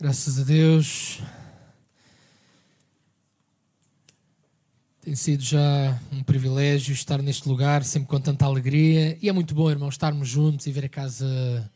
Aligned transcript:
Graças 0.00 0.40
a 0.40 0.42
Deus. 0.42 1.20
Tem 5.00 5.14
sido 5.14 5.42
já 5.44 5.96
um 6.12 6.20
privilégio 6.20 6.92
estar 6.92 7.22
neste 7.22 7.48
lugar, 7.48 7.84
sempre 7.84 8.08
com 8.08 8.20
tanta 8.20 8.44
alegria. 8.44 9.16
E 9.22 9.28
é 9.28 9.32
muito 9.32 9.54
bom, 9.54 9.70
irmão, 9.70 9.88
estarmos 9.88 10.28
juntos 10.28 10.66
e 10.66 10.72
ver 10.72 10.86
a 10.86 10.88
casa, 10.88 11.70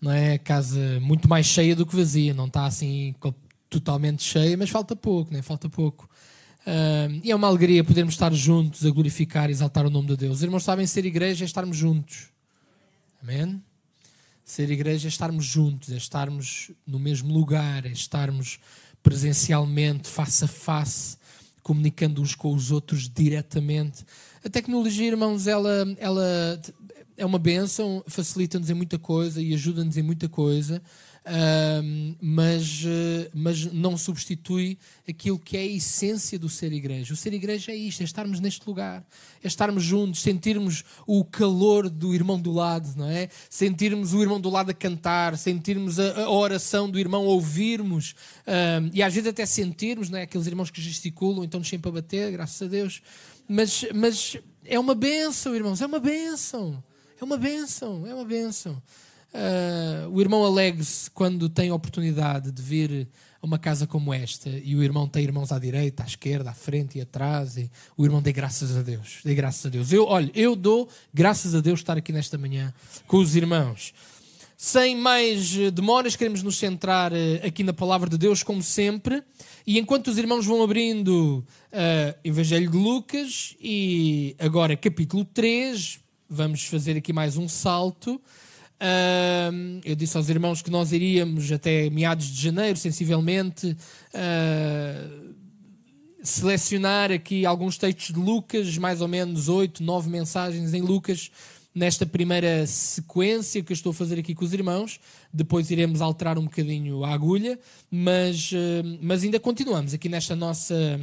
não 0.00 0.10
é? 0.10 0.34
A 0.34 0.38
casa 0.40 0.98
muito 1.00 1.28
mais 1.28 1.46
cheia 1.46 1.76
do 1.76 1.86
que 1.86 1.94
vazia. 1.94 2.34
Não 2.34 2.46
está 2.46 2.66
assim 2.66 3.14
totalmente 3.70 4.24
cheia, 4.24 4.56
mas 4.56 4.68
falta 4.68 4.96
pouco, 4.96 5.32
né? 5.32 5.40
Falta 5.40 5.68
pouco. 5.68 6.10
Uh, 6.66 7.20
e 7.22 7.30
é 7.30 7.36
uma 7.36 7.46
alegria 7.46 7.84
podermos 7.84 8.14
estar 8.14 8.32
juntos 8.32 8.84
a 8.84 8.90
glorificar 8.90 9.48
e 9.48 9.52
exaltar 9.52 9.86
o 9.86 9.90
nome 9.90 10.08
de 10.08 10.16
Deus. 10.16 10.38
Os 10.38 10.42
irmãos 10.42 10.64
sabem 10.64 10.86
ser 10.86 11.06
igreja 11.06 11.44
é 11.44 11.46
estarmos 11.46 11.76
juntos. 11.76 12.28
Amém? 13.22 13.62
Ser 14.44 14.70
igreja 14.70 15.06
é 15.06 15.10
estarmos 15.10 15.44
juntos, 15.44 15.90
é 15.90 15.96
estarmos 15.96 16.70
no 16.86 16.98
mesmo 16.98 17.32
lugar, 17.32 17.86
é 17.86 17.90
estarmos 17.90 18.58
presencialmente, 19.02 20.08
face 20.08 20.44
a 20.44 20.48
face, 20.48 21.16
comunicando 21.62 22.20
uns 22.20 22.34
com 22.34 22.54
os 22.54 22.70
outros 22.70 23.08
diretamente. 23.08 24.04
A 24.44 24.48
tecnologia, 24.48 25.06
irmãos, 25.06 25.46
ela, 25.46 25.86
ela 25.98 26.60
é 27.16 27.24
uma 27.24 27.38
benção, 27.38 28.02
facilita-nos 28.06 28.68
em 28.70 28.74
muita 28.74 28.98
coisa 28.98 29.40
e 29.40 29.54
ajuda-nos 29.54 29.96
em 29.96 30.02
muita 30.02 30.28
coisa 30.28 30.82
mas, 32.20 32.84
uh, 32.84 33.30
mas 33.32 33.64
não 33.66 33.96
substitui 33.96 34.76
aquilo 35.08 35.38
que 35.38 35.56
é 35.56 35.60
a 35.60 35.66
essência 35.66 36.38
do 36.38 36.48
ser 36.48 36.72
igreja. 36.72 37.14
O 37.14 37.16
ser 37.16 37.32
igreja 37.32 37.72
é 37.72 37.76
isto: 37.76 38.00
é 38.00 38.04
estarmos 38.04 38.40
neste 38.40 38.66
lugar, 38.66 39.04
é 39.42 39.46
estarmos 39.46 39.84
juntos, 39.84 40.20
sentirmos 40.20 40.84
o 41.06 41.24
calor 41.24 41.88
do 41.88 42.14
irmão 42.14 42.40
do 42.40 42.50
lado, 42.50 42.92
não 42.96 43.08
é? 43.08 43.28
Sentirmos 43.48 44.12
o 44.14 44.20
irmão 44.20 44.40
do 44.40 44.50
lado 44.50 44.70
a 44.70 44.74
cantar, 44.74 45.36
sentirmos 45.38 46.00
a, 46.00 46.22
a 46.24 46.30
oração 46.30 46.90
do 46.90 46.98
irmão, 46.98 47.24
ouvirmos 47.24 48.14
e 48.92 49.02
às 49.02 49.14
vezes 49.14 49.28
até 49.28 49.46
sentirmos, 49.46 50.10
não 50.10 50.18
é? 50.18 50.22
Aqueles 50.22 50.46
irmãos 50.46 50.70
que 50.70 50.80
gesticulam, 50.80 51.44
então 51.44 51.62
sempre 51.62 51.88
a 51.88 51.92
bater, 51.92 52.32
graças 52.32 52.60
a 52.62 52.66
Deus. 52.66 53.00
Mas, 53.48 53.84
mas 53.94 54.36
é 54.64 54.78
uma 54.78 54.94
benção, 54.94 55.54
irmãos, 55.54 55.80
é 55.80 55.86
uma 55.86 56.00
benção. 56.00 56.82
É 57.20 57.24
uma 57.24 57.36
benção, 57.36 58.06
é 58.06 58.14
uma 58.14 58.24
benção. 58.24 58.82
Uh, 59.32 60.10
o 60.10 60.20
irmão 60.20 60.44
alegre-se 60.44 61.10
quando 61.10 61.48
tem 61.48 61.70
a 61.70 61.74
oportunidade 61.74 62.52
de 62.52 62.60
vir 62.60 63.08
a 63.40 63.46
uma 63.46 63.58
casa 63.58 63.86
como 63.86 64.12
esta 64.12 64.50
e 64.50 64.76
o 64.76 64.82
irmão 64.82 65.08
tem 65.08 65.24
irmãos 65.24 65.50
à 65.50 65.58
direita, 65.58 66.02
à 66.02 66.06
esquerda, 66.06 66.50
à 66.50 66.54
frente 66.54 66.98
e 66.98 67.00
atrás 67.00 67.56
e 67.56 67.70
o 67.96 68.04
irmão 68.04 68.20
dê 68.20 68.30
graças 68.30 68.76
a 68.76 68.82
Deus, 68.82 69.20
dê 69.24 69.34
graças 69.34 69.64
a 69.64 69.68
Deus. 69.70 69.90
Eu, 69.90 70.04
olha, 70.04 70.30
eu 70.34 70.54
dou 70.54 70.86
graças 71.14 71.54
a 71.54 71.60
Deus 71.60 71.80
estar 71.80 71.96
aqui 71.96 72.12
nesta 72.12 72.36
manhã 72.36 72.74
com 73.06 73.16
os 73.16 73.34
irmãos. 73.34 73.94
Sem 74.54 74.94
mais 74.94 75.56
demoras, 75.72 76.14
queremos 76.14 76.42
nos 76.42 76.56
centrar 76.56 77.10
uh, 77.12 77.16
aqui 77.44 77.64
na 77.64 77.72
palavra 77.72 78.08
de 78.08 78.16
Deus, 78.16 78.42
como 78.42 78.62
sempre. 78.62 79.22
E 79.66 79.78
enquanto 79.78 80.08
os 80.08 80.18
irmãos 80.18 80.46
vão 80.46 80.62
abrindo 80.62 81.38
uh, 81.72 82.18
Evangelho 82.22 82.70
de 82.70 82.76
Lucas 82.76 83.56
e 83.60 84.36
agora 84.38 84.76
capítulo 84.76 85.24
3, 85.24 85.98
vamos 86.28 86.64
fazer 86.64 86.96
aqui 86.96 87.12
mais 87.12 87.36
um 87.36 87.48
salto. 87.48 88.20
Uh, 88.82 89.80
eu 89.84 89.94
disse 89.94 90.16
aos 90.16 90.28
irmãos 90.28 90.60
que 90.60 90.70
nós 90.70 90.90
iríamos 90.90 91.52
até 91.52 91.88
meados 91.88 92.26
de 92.26 92.42
janeiro, 92.42 92.76
sensivelmente, 92.76 93.68
uh, 93.68 95.34
selecionar 96.20 97.12
aqui 97.12 97.46
alguns 97.46 97.78
textos 97.78 98.12
de 98.12 98.18
Lucas, 98.18 98.76
mais 98.78 99.00
ou 99.00 99.06
menos 99.06 99.48
oito, 99.48 99.84
nove 99.84 100.10
mensagens 100.10 100.74
em 100.74 100.82
Lucas, 100.82 101.30
nesta 101.72 102.04
primeira 102.04 102.66
sequência 102.66 103.62
que 103.62 103.70
eu 103.70 103.74
estou 103.74 103.90
a 103.90 103.94
fazer 103.94 104.18
aqui 104.18 104.34
com 104.34 104.44
os 104.44 104.52
irmãos. 104.52 104.98
Depois 105.32 105.70
iremos 105.70 106.02
alterar 106.02 106.36
um 106.36 106.44
bocadinho 106.44 107.04
a 107.04 107.14
agulha, 107.14 107.60
mas, 107.88 108.50
uh, 108.50 108.98
mas 109.00 109.22
ainda 109.22 109.38
continuamos 109.38 109.94
aqui 109.94 110.08
nesta 110.08 110.34
nossa 110.34 111.00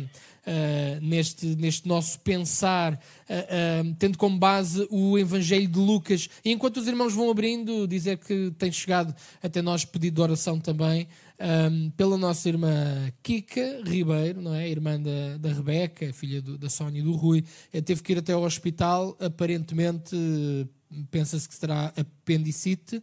uh, 0.49 1.05
neste, 1.05 1.45
neste 1.55 1.87
nosso 1.87 2.19
pensar, 2.19 2.93
uh, 2.93 3.95
tendo 3.99 4.17
como 4.17 4.37
base 4.37 4.87
o 4.89 5.17
Evangelho 5.17 5.67
de 5.67 5.79
Lucas. 5.79 6.27
E 6.43 6.51
enquanto 6.51 6.77
os 6.77 6.87
irmãos 6.87 7.13
vão 7.13 7.29
abrindo, 7.29 7.87
dizer 7.87 8.17
que 8.17 8.51
tem 8.57 8.71
chegado 8.71 9.15
até 9.41 9.61
nós 9.61 9.85
pedido 9.85 10.15
de 10.15 10.21
oração 10.21 10.59
também. 10.59 11.07
Pela 11.95 12.17
nossa 12.17 12.49
irmã 12.49 13.09
Kika 13.23 13.81
Ribeiro, 13.85 14.41
não 14.41 14.53
é? 14.53 14.69
Irmã 14.69 14.99
da, 14.99 15.37
da 15.37 15.53
Rebeca, 15.53 16.11
filha 16.11 16.41
do, 16.41 16.57
da 16.57 16.69
Sónia 16.69 16.99
e 16.99 17.01
do 17.01 17.13
Rui, 17.13 17.45
teve 17.85 18.03
que 18.03 18.11
ir 18.11 18.17
até 18.17 18.33
ao 18.33 18.43
hospital, 18.43 19.15
aparentemente 19.21 20.17
pensa-se 21.09 21.47
que 21.47 21.55
será 21.55 21.93
apendicite, 21.95 23.01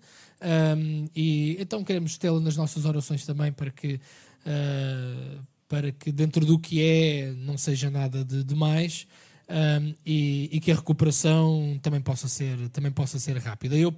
um, 0.77 1.09
e 1.15 1.57
então 1.59 1.83
queremos 1.83 2.19
tê-la 2.19 2.41
nas 2.41 2.57
nossas 2.57 2.85
orações 2.85 3.25
também 3.25 3.53
para 3.53 3.71
que 3.71 3.95
uh, 3.95 5.41
para 5.69 5.91
que 5.93 6.13
dentro 6.13 6.45
do 6.45 6.59
que 6.59 6.83
é 6.83 7.33
não 7.37 7.59
seja 7.59 7.91
nada 7.91 8.25
de 8.25 8.45
demais 8.45 9.07
um, 9.49 9.95
e, 10.05 10.49
e, 10.53 10.61
que 10.61 10.73
a 10.73 10.75
recuperação 10.75 11.79
também 11.81 12.01
possa 12.01 12.27
ser, 12.27 12.69
também 12.71 12.91
possa 12.91 13.19
ser 13.19 13.37
rápida. 13.39 13.77
Eu 13.77 13.91
uh, 13.91 13.95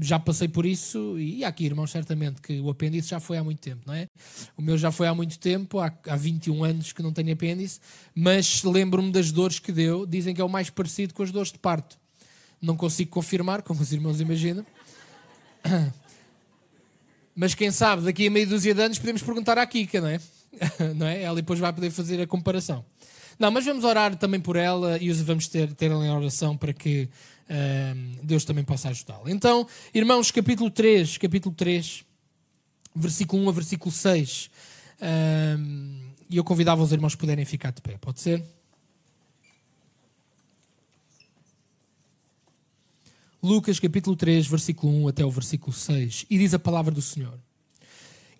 já 0.00 0.18
passei 0.18 0.48
por 0.48 0.66
isso 0.66 1.16
e 1.18 1.44
há 1.44 1.48
aqui 1.48 1.64
irmãos 1.64 1.90
certamente 1.90 2.42
que 2.42 2.60
o 2.60 2.68
apêndice 2.68 3.08
já 3.08 3.20
foi 3.20 3.38
há 3.38 3.44
muito 3.44 3.60
tempo, 3.60 3.82
não 3.86 3.94
é? 3.94 4.08
O 4.56 4.62
meu 4.62 4.76
já 4.76 4.90
foi 4.90 5.06
há 5.06 5.14
muito 5.14 5.38
tempo, 5.38 5.78
há, 5.78 5.92
há 6.08 6.16
21 6.16 6.64
anos 6.64 6.92
que 6.92 7.02
não 7.02 7.12
tenho 7.12 7.32
apêndice, 7.32 7.78
mas 8.14 8.64
lembro-me 8.64 9.12
das 9.12 9.30
dores 9.30 9.60
que 9.60 9.70
deu, 9.70 10.04
dizem 10.04 10.34
que 10.34 10.40
é 10.40 10.44
o 10.44 10.48
mais 10.48 10.70
parecido 10.70 11.14
com 11.14 11.22
as 11.22 11.30
dores 11.30 11.52
de 11.52 11.58
parto. 11.58 11.96
Não 12.60 12.76
consigo 12.76 13.10
confirmar, 13.10 13.62
como 13.62 13.80
os 13.80 13.92
irmãos 13.92 14.20
imaginam. 14.20 14.66
Mas 17.36 17.54
quem 17.54 17.70
sabe, 17.70 18.02
daqui 18.02 18.26
a 18.26 18.30
meia 18.32 18.44
dúzia 18.44 18.74
de 18.74 18.82
anos 18.82 18.98
podemos 18.98 19.22
perguntar 19.22 19.56
à 19.58 19.64
Kika, 19.64 20.00
não 20.00 20.08
é? 20.08 20.20
não 20.96 21.06
é? 21.06 21.22
Ela 21.22 21.36
depois 21.36 21.58
vai 21.58 21.72
poder 21.72 21.90
fazer 21.90 22.20
a 22.20 22.26
comparação. 22.26 22.84
Não, 23.38 23.50
mas 23.50 23.64
vamos 23.64 23.84
orar 23.84 24.16
também 24.16 24.40
por 24.40 24.56
ela 24.56 24.98
e 24.98 25.10
os 25.10 25.20
vamos 25.20 25.46
ter, 25.46 25.72
ter 25.74 25.90
ela 25.90 26.04
em 26.04 26.10
oração 26.10 26.56
para 26.56 26.72
que 26.72 27.08
uh, 27.48 28.24
Deus 28.24 28.44
também 28.44 28.64
possa 28.64 28.88
ajudá-la. 28.88 29.30
Então, 29.30 29.66
irmãos, 29.94 30.30
capítulo 30.32 30.70
3, 30.70 31.18
capítulo 31.18 31.54
3, 31.54 32.04
versículo 32.94 33.44
1 33.44 33.48
a 33.48 33.52
versículo 33.52 33.92
6. 33.92 34.50
Uh, 35.00 36.08
e 36.28 36.36
eu 36.36 36.42
convidava 36.42 36.82
os 36.82 36.90
irmãos 36.90 37.14
a 37.14 37.16
poderem 37.16 37.44
ficar 37.44 37.70
de 37.70 37.80
pé, 37.80 37.96
pode 37.98 38.20
ser? 38.20 38.44
Lucas 43.40 43.78
capítulo 43.78 44.16
3, 44.16 44.48
versículo 44.48 44.92
1 45.04 45.08
até 45.08 45.24
o 45.24 45.30
versículo 45.30 45.72
6. 45.72 46.26
E 46.28 46.38
diz 46.38 46.54
a 46.54 46.58
palavra 46.58 46.92
do 46.92 47.00
Senhor. 47.00 47.38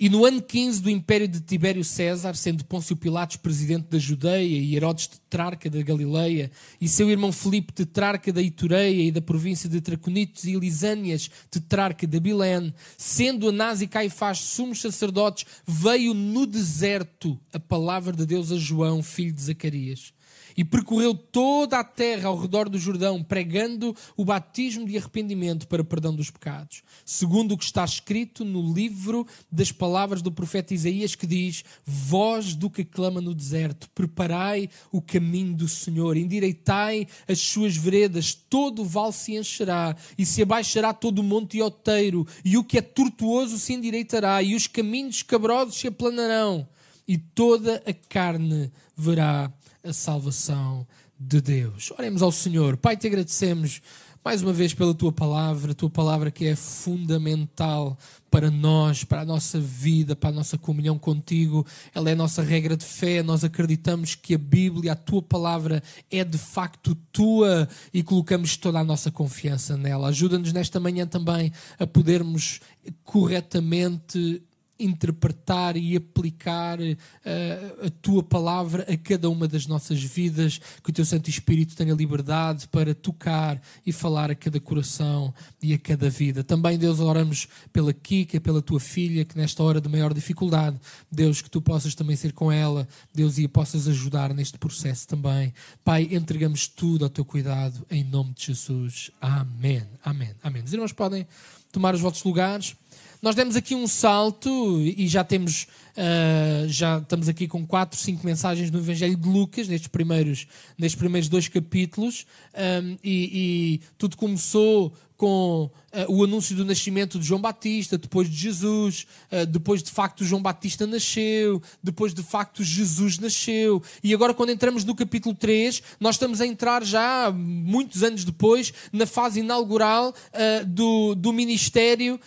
E 0.01 0.09
no 0.09 0.25
ano 0.25 0.41
15 0.41 0.81
do 0.81 0.89
império 0.89 1.27
de 1.27 1.41
Tibério 1.41 1.83
César, 1.83 2.37
sendo 2.37 2.65
Pôncio 2.65 2.97
Pilatos 2.97 3.37
presidente 3.37 3.89
da 3.91 3.99
Judeia 3.99 4.57
e 4.57 4.77
Herodes 4.77 5.09
tetrarca 5.09 5.69
da 5.69 5.83
Galileia, 5.83 6.53
e 6.81 6.89
seu 6.89 7.11
irmão 7.11 7.33
Filipe 7.33 7.73
tetrarca 7.73 8.33
da 8.33 8.41
Itureia 8.41 9.09
e 9.09 9.11
da 9.11 9.21
província 9.21 9.69
de 9.69 9.81
Traconitos 9.81 10.45
e 10.45 10.55
Lisânias 10.55 11.29
tetrarca 11.51 12.07
da 12.07 12.21
Bilén, 12.21 12.73
sendo 12.97 13.49
Anás 13.49 13.83
e 13.83 13.89
Caifás 13.89 14.39
sumos 14.39 14.81
sacerdotes, 14.81 15.45
veio 15.67 16.15
no 16.15 16.47
deserto 16.47 17.37
a 17.53 17.59
palavra 17.59 18.13
de 18.13 18.25
Deus 18.25 18.53
a 18.53 18.57
João, 18.57 19.03
filho 19.03 19.33
de 19.33 19.43
Zacarias 19.43 20.13
e 20.59 20.65
percorreu 20.65 21.15
toda 21.15 21.79
a 21.79 21.85
terra 21.85 22.29
ao 22.29 22.37
redor 22.37 22.69
do 22.69 22.81
Jordão, 22.81 23.23
pregando 23.23 23.95
o 24.17 24.25
batismo 24.25 24.85
de 24.85 24.99
arrependimento 24.99 25.69
para 25.69 25.85
perdão 25.85 26.13
dos 26.13 26.33
pecados, 26.33 26.83
segundo 27.05 27.53
o 27.53 27.57
que 27.57 27.63
está 27.63 27.85
escrito 27.85 28.45
no 28.45 28.75
livro 28.75 29.25
das 29.53 29.71
palavras 29.71 30.21
do 30.21 30.33
profeta 30.33 30.75
Isaías, 30.75 31.15
que 31.15 31.29
diz: 31.29 31.63
Voz 31.87 32.57
do 32.57 32.69
que 32.69 32.85
clama 32.85 33.21
no 33.21 33.37
deserto, 33.37 33.89
preparai 33.95 34.69
o 34.91 35.01
caminho 35.01 35.55
do 35.55 35.69
Senhor, 35.69 36.17
endireitai 36.17 37.07
as 37.29 37.39
suas 37.39 37.77
veredas, 37.77 38.35
todo 38.35 38.83
o 38.83 38.85
vale 38.85 39.13
se 39.13 39.37
encherá, 39.37 39.95
e 40.19 40.27
se 40.27 40.43
abaixará 40.43 40.93
todo 40.93 41.21
o 41.21 41.23
monte 41.23 41.59
e 41.59 41.63
outeiro, 41.63 42.27
e 42.45 42.59
o 42.59 42.65
que 42.65 42.79
é 42.79 42.83
tortuoso 42.83 43.61
se 43.61 43.75
endireitará, 43.75 44.43
e 44.43 44.57
os 44.57 44.67
caminhos 44.67 45.23
cabrosos 45.23 45.77
se 45.77 45.87
aplanarão, 45.87 46.67
e 47.07 47.17
toda 47.17 47.81
a 47.87 47.95
carne 47.95 48.73
verá 48.97 49.53
a 49.85 49.93
salvação 49.93 50.87
de 51.19 51.41
Deus. 51.41 51.91
Oremos 51.99 52.23
ao 52.23 52.33
Senhor. 52.33 52.77
Pai, 52.77 52.97
te 52.97 53.07
agradecemos 53.07 53.81
mais 54.25 54.43
uma 54.43 54.53
vez 54.53 54.75
pela 54.75 54.93
tua 54.93 55.11
palavra, 55.11 55.73
a 55.73 55.75
tua 55.75 55.89
palavra 55.89 56.31
que 56.31 56.47
é 56.47 56.55
fundamental 56.55 57.97
para 58.31 58.51
nós, 58.51 59.03
para 59.03 59.23
a 59.23 59.25
nossa 59.25 59.59
vida, 59.59 60.15
para 60.15 60.29
a 60.29 60.33
nossa 60.33 60.59
comunhão 60.59 60.99
contigo. 60.99 61.65
Ela 61.95 62.11
é 62.11 62.13
a 62.13 62.17
nossa 62.17 62.43
regra 62.43 62.77
de 62.77 62.85
fé. 62.85 63.23
Nós 63.23 63.43
acreditamos 63.43 64.15
que 64.15 64.35
a 64.35 64.39
Bíblia, 64.39 64.93
a 64.93 64.97
tua 64.97 65.23
palavra, 65.23 65.83
é 66.11 66.23
de 66.25 66.37
facto 66.37 66.95
tua 67.11 67.69
e 67.93 68.03
colocamos 68.03 68.57
toda 68.57 68.81
a 68.81 68.85
nossa 68.85 69.11
confiança 69.11 69.77
nela. 69.77 70.09
Ajuda-nos 70.09 70.53
nesta 70.53 70.79
manhã 70.79 71.07
também 71.07 71.51
a 71.79 71.87
podermos 71.87 72.61
corretamente 73.05 74.43
interpretar 74.79 75.77
e 75.77 75.97
aplicar 75.97 76.79
uh, 76.79 77.87
a 77.87 77.91
tua 78.03 78.23
palavra 78.23 78.87
a 78.89 78.97
cada 78.97 79.29
uma 79.29 79.49
das 79.49 79.67
nossas 79.67 80.03
vidas, 80.03 80.61
que 80.83 80.91
o 80.91 80.93
teu 80.93 81.05
Santo 81.05 81.29
Espírito 81.29 81.75
tenha 81.75 81.95
liberdade 81.95 82.69
para 82.69 82.95
tocar 82.95 83.61
e 83.85 83.93
falar 83.93 84.31
a 84.31 84.35
cada 84.35 84.61
coração 84.61 85.35
e 85.63 85.75
a 85.75 85.79
cada 85.79 86.09
vida. 86.09 86.45
Também, 86.45 86.79
Deus, 86.79 87.01
oramos 87.01 87.49
pela 87.73 87.93
Kika, 87.93 88.41
pela 88.41 88.63
tua 88.63 88.79
filha, 88.79 89.25
que 89.25 89.37
nesta 89.37 89.63
hora 89.63 89.81
de 89.81 89.89
maior 89.89 90.15
dificuldade, 90.15 90.79
Deus, 91.11 91.43
que 91.43 91.51
tu 91.51 91.61
possas 91.61 91.95
também 91.95 92.15
ser 92.17 92.33
com 92.33 92.53
ela, 92.53 92.87
Deus, 93.13 93.39
e 93.39 93.45
a 93.45 93.49
possas 93.49 93.89
ajudar 93.89 94.33
neste 94.33 94.59
processo 94.59 95.09
também. 95.09 95.53
Pai, 95.85 96.09
entregamos 96.11 96.69
tudo 96.69 97.05
ao 97.05 97.11
teu 97.11 97.25
cuidado, 97.25 97.85
em 97.91 98.05
nome 98.05 98.33
de 98.35 98.47
Jesus. 98.47 99.11
Amém. 99.21 99.83
Amém. 100.05 100.31
Amém. 100.43 100.63
Os 100.63 100.73
irmãos 100.73 100.93
podem 100.93 101.27
tomar 101.73 101.95
os 101.95 102.01
vossos 102.01 102.23
lugares. 102.25 102.77
Nós 103.21 103.35
demos 103.35 103.57
aqui 103.57 103.75
um 103.75 103.87
salto 103.89 104.81
e 104.81 105.09
já 105.09 105.25
temos, 105.25 105.67
uh, 105.97 106.69
já 106.69 106.99
estamos 106.99 107.29
aqui 107.29 107.49
com 107.49 107.67
quatro, 107.67 107.99
cinco 107.99 108.25
mensagens 108.25 108.71
no 108.71 108.79
Evangelho 108.79 109.17
de 109.17 109.29
Lucas, 109.29 109.67
nestes 109.67 109.89
primeiros, 109.89 110.47
nestes 110.79 110.99
primeiros 110.99 111.29
dois 111.29 111.49
capítulos, 111.49 112.27
um, 112.55 112.97
e, 113.03 113.81
e 113.81 113.81
tudo 113.99 114.17
começou 114.17 114.93
com 115.17 115.69
o 116.09 116.23
anúncio 116.23 116.55
do 116.55 116.65
nascimento 116.65 117.19
de 117.19 117.27
João 117.27 117.41
Batista, 117.41 117.99
depois 117.99 118.29
de 118.31 118.37
Jesus, 118.37 119.07
uh, 119.33 119.47
depois 119.47 119.83
de 119.83 119.91
facto 119.91 120.25
João 120.25 120.43
Batista 120.43 120.87
nasceu, 120.87 121.63
depois 121.83 122.15
de 122.15 122.23
facto 122.23 122.63
Jesus 122.63 123.19
nasceu. 123.19 123.83
E 124.03 124.15
agora, 124.15 124.35
quando 124.35 124.51
entramos 124.51 124.85
no 124.85 124.95
capítulo 124.95 125.35
3, 125.35 125.83
nós 125.99 126.15
estamos 126.15 126.41
a 126.41 126.47
entrar 126.47 126.85
já, 126.85 127.33
muitos 127.33 128.03
anos 128.03 128.25
depois, 128.25 128.73
na 128.93 129.07
fase 129.07 129.41
inaugural 129.41 130.11
uh, 130.11 130.67
do, 130.67 131.15
do 131.15 131.33
ministério 131.33 132.21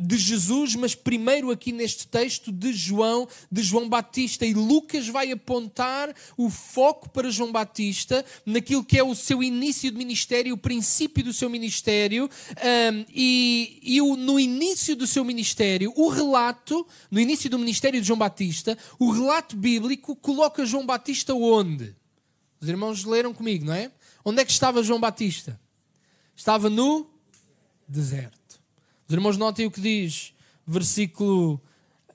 de 0.00 0.16
Jesus, 0.16 0.74
mas 0.74 0.94
primeiro 0.94 1.50
aqui 1.50 1.72
neste 1.72 2.06
texto 2.06 2.52
de 2.52 2.72
João, 2.72 3.28
de 3.50 3.62
João 3.62 3.88
Batista. 3.88 4.46
E 4.46 4.54
Lucas 4.54 5.08
vai 5.08 5.32
apontar 5.32 6.14
o 6.36 6.48
foco 6.48 7.08
para 7.10 7.30
João 7.30 7.50
Batista 7.50 8.24
naquilo 8.44 8.84
que 8.84 8.98
é 8.98 9.02
o 9.02 9.14
seu 9.14 9.42
início 9.42 9.90
de 9.90 9.96
ministério, 9.96 10.54
o 10.54 10.58
princípio 10.58 11.24
do 11.24 11.32
seu 11.32 11.50
ministério 11.50 12.28
um, 12.50 13.04
e, 13.08 13.78
e 13.82 14.02
o, 14.02 14.16
no 14.16 14.38
início 14.38 14.96
do 14.96 15.06
seu 15.06 15.24
ministério, 15.24 15.92
o 15.96 16.08
relato, 16.08 16.86
no 17.10 17.20
início 17.20 17.48
do 17.48 17.58
ministério 17.58 18.00
de 18.00 18.06
João 18.06 18.18
Batista, 18.18 18.76
o 18.98 19.10
relato 19.10 19.56
bíblico 19.56 20.16
coloca 20.16 20.66
João 20.66 20.84
Batista 20.84 21.34
onde? 21.34 21.94
Os 22.60 22.68
irmãos 22.68 23.04
leram 23.04 23.32
comigo, 23.32 23.64
não 23.64 23.72
é? 23.72 23.90
Onde 24.24 24.42
é 24.42 24.44
que 24.44 24.52
estava 24.52 24.82
João 24.82 25.00
Batista? 25.00 25.58
Estava 26.36 26.68
no 26.68 27.08
deserto. 27.88 28.60
Os 29.06 29.14
irmãos 29.14 29.36
notem 29.36 29.66
o 29.66 29.70
que 29.70 29.80
diz, 29.80 30.32
versículo, 30.66 31.60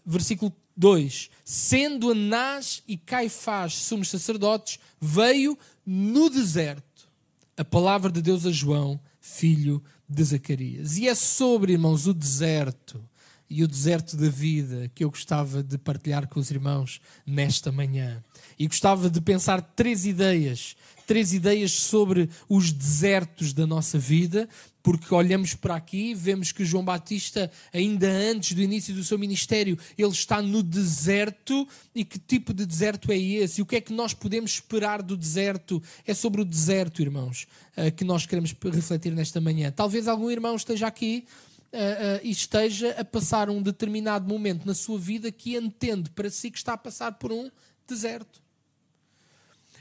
versículo 0.06 0.54
2: 0.78 1.30
Sendo 1.44 2.12
Anás 2.12 2.84
e 2.88 2.98
Caifás 2.98 3.74
sumos 3.74 4.10
sacerdotes, 4.10 4.80
veio 5.00 5.58
no 5.86 6.30
deserto 6.30 7.10
a 7.58 7.64
palavra 7.64 8.12
de 8.12 8.22
Deus 8.22 8.46
a 8.46 8.52
João, 8.52 9.00
filho 9.20 9.81
de 9.81 9.86
Zacarias. 10.24 10.98
E 10.98 11.07
é 11.07 11.16
sobre, 11.16 11.74
irmãos, 11.74 12.07
o 12.07 12.13
deserto 12.13 13.04
e 13.50 13.63
o 13.63 13.68
deserto 13.68 14.18
da 14.18 14.28
vida 14.28 14.92
que 14.94 15.04
eu 15.04 15.10
gostava 15.10 15.62
de 15.62 15.78
partilhar 15.78 16.28
com 16.28 16.40
os 16.40 16.50
irmãos 16.50 17.00
nesta 17.25 17.72
manhã. 17.72 18.24
E 18.57 18.68
gostava 18.68 19.10
de 19.10 19.22
pensar 19.22 19.62
três 19.62 20.06
ideias, 20.06 20.75
três 21.06 21.34
ideias 21.34 21.72
sobre 21.72 22.30
os 22.50 22.72
desertos 22.72 23.54
da 23.54 23.68
nossa 23.68 24.00
vida, 24.00 24.50
porque 24.86 25.12
olhamos 25.16 25.56
para 25.56 25.76
aqui, 25.76 26.14
vemos 26.14 26.52
que 26.52 26.64
João 26.64 26.86
Batista, 26.86 27.50
ainda 27.74 28.08
antes 28.08 28.52
do 28.56 28.62
início 28.62 28.94
do 28.94 29.04
seu 29.04 29.18
ministério, 29.18 29.80
ele 29.98 30.12
está 30.12 30.44
no 30.44 30.62
deserto. 30.62 31.68
E 31.96 32.06
que 32.06 32.20
tipo 32.20 32.54
de 32.54 32.68
deserto 32.68 33.12
é 33.12 33.18
esse? 33.18 33.60
E 33.60 33.64
o 33.64 33.66
que 33.66 33.78
é 33.78 33.82
que 33.82 33.92
nós 33.92 34.14
podemos 34.14 34.52
esperar 34.52 35.02
do 35.02 35.18
deserto? 35.18 35.82
É 36.06 36.14
sobre 36.14 36.42
o 36.42 36.46
deserto, 36.46 37.02
irmãos, 37.02 37.48
eh, 37.76 37.90
que 37.90 38.06
nós 38.06 38.28
queremos 38.28 38.56
refletir 38.72 39.12
nesta 39.16 39.42
manhã. 39.42 39.72
Talvez 39.72 40.08
algum 40.08 40.30
irmão 40.30 40.56
esteja 40.56 40.86
aqui 40.86 41.26
Uh, 41.74 41.78
uh, 41.78 42.20
e 42.24 42.31
esteja 42.31 42.92
a 42.92 43.04
passar 43.04 43.50
um 43.50 43.62
determinado 43.62 44.30
momento 44.30 44.66
na 44.66 44.74
sua 44.74 44.98
vida 44.98 45.30
que 45.30 45.58
entende 45.58 46.10
para 46.10 46.30
si 46.30 46.50
que 46.50 46.58
está 46.58 46.72
a 46.72 46.78
passar 46.78 47.12
por 47.14 47.34
um 47.34 47.52
deserto. 47.86 48.42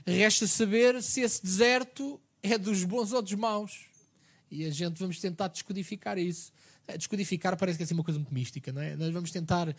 Resta 0.05 0.49
saber 0.49 1.01
se 1.01 1.21
esse 1.21 1.41
deserto 1.41 2.21
é 2.43 2.59
dos 2.59 2.83
bons 2.83 3.13
ou 3.13 3.23
dos 3.23 3.35
maus. 3.35 3.94
E 4.55 4.65
a 4.65 4.71
gente 4.71 4.99
vamos 5.01 5.19
tentar 5.19 5.49
descodificar 5.49 6.17
isso. 6.17 6.53
Eh, 6.87 6.97
descodificar 6.97 7.57
parece 7.57 7.77
que 7.77 7.83
é 7.83 7.85
assim 7.85 7.95
uma 7.95 8.05
coisa 8.05 8.21
muito 8.21 8.33
mística, 8.33 8.73
não 8.73 8.81
é? 8.81 8.95
Nós 8.95 9.13
vamos 9.13 9.31
tentar 9.31 9.69
uh, 9.69 9.75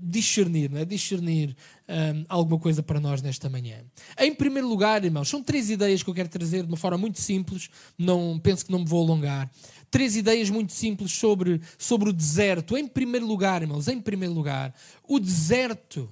discernir, 0.00 0.74
é? 0.74 0.84
discernir 0.84 1.54
um, 1.86 2.24
alguma 2.28 2.58
coisa 2.58 2.82
para 2.82 2.98
nós 2.98 3.20
nesta 3.20 3.50
manhã. 3.50 3.84
Em 4.18 4.34
primeiro 4.34 4.66
lugar, 4.66 5.04
irmãos, 5.04 5.28
são 5.28 5.42
três 5.42 5.68
ideias 5.68 6.02
que 6.02 6.08
eu 6.08 6.14
quero 6.14 6.28
trazer 6.28 6.62
de 6.62 6.68
uma 6.68 6.76
forma 6.76 6.96
muito 6.96 7.20
simples, 7.20 7.68
não 7.98 8.38
penso 8.38 8.64
que 8.64 8.72
não 8.72 8.78
me 8.78 8.86
vou 8.86 9.02
alongar. 9.04 9.50
Três 9.90 10.16
ideias 10.16 10.48
muito 10.48 10.72
simples 10.72 11.12
sobre, 11.12 11.60
sobre 11.76 12.08
o 12.08 12.12
deserto. 12.12 12.76
Em 12.76 12.86
primeiro 12.86 13.26
lugar, 13.26 13.60
irmãos, 13.60 13.86
em 13.88 14.00
primeiro 14.00 14.34
lugar, 14.34 14.74
o 15.06 15.18
deserto 15.18 16.10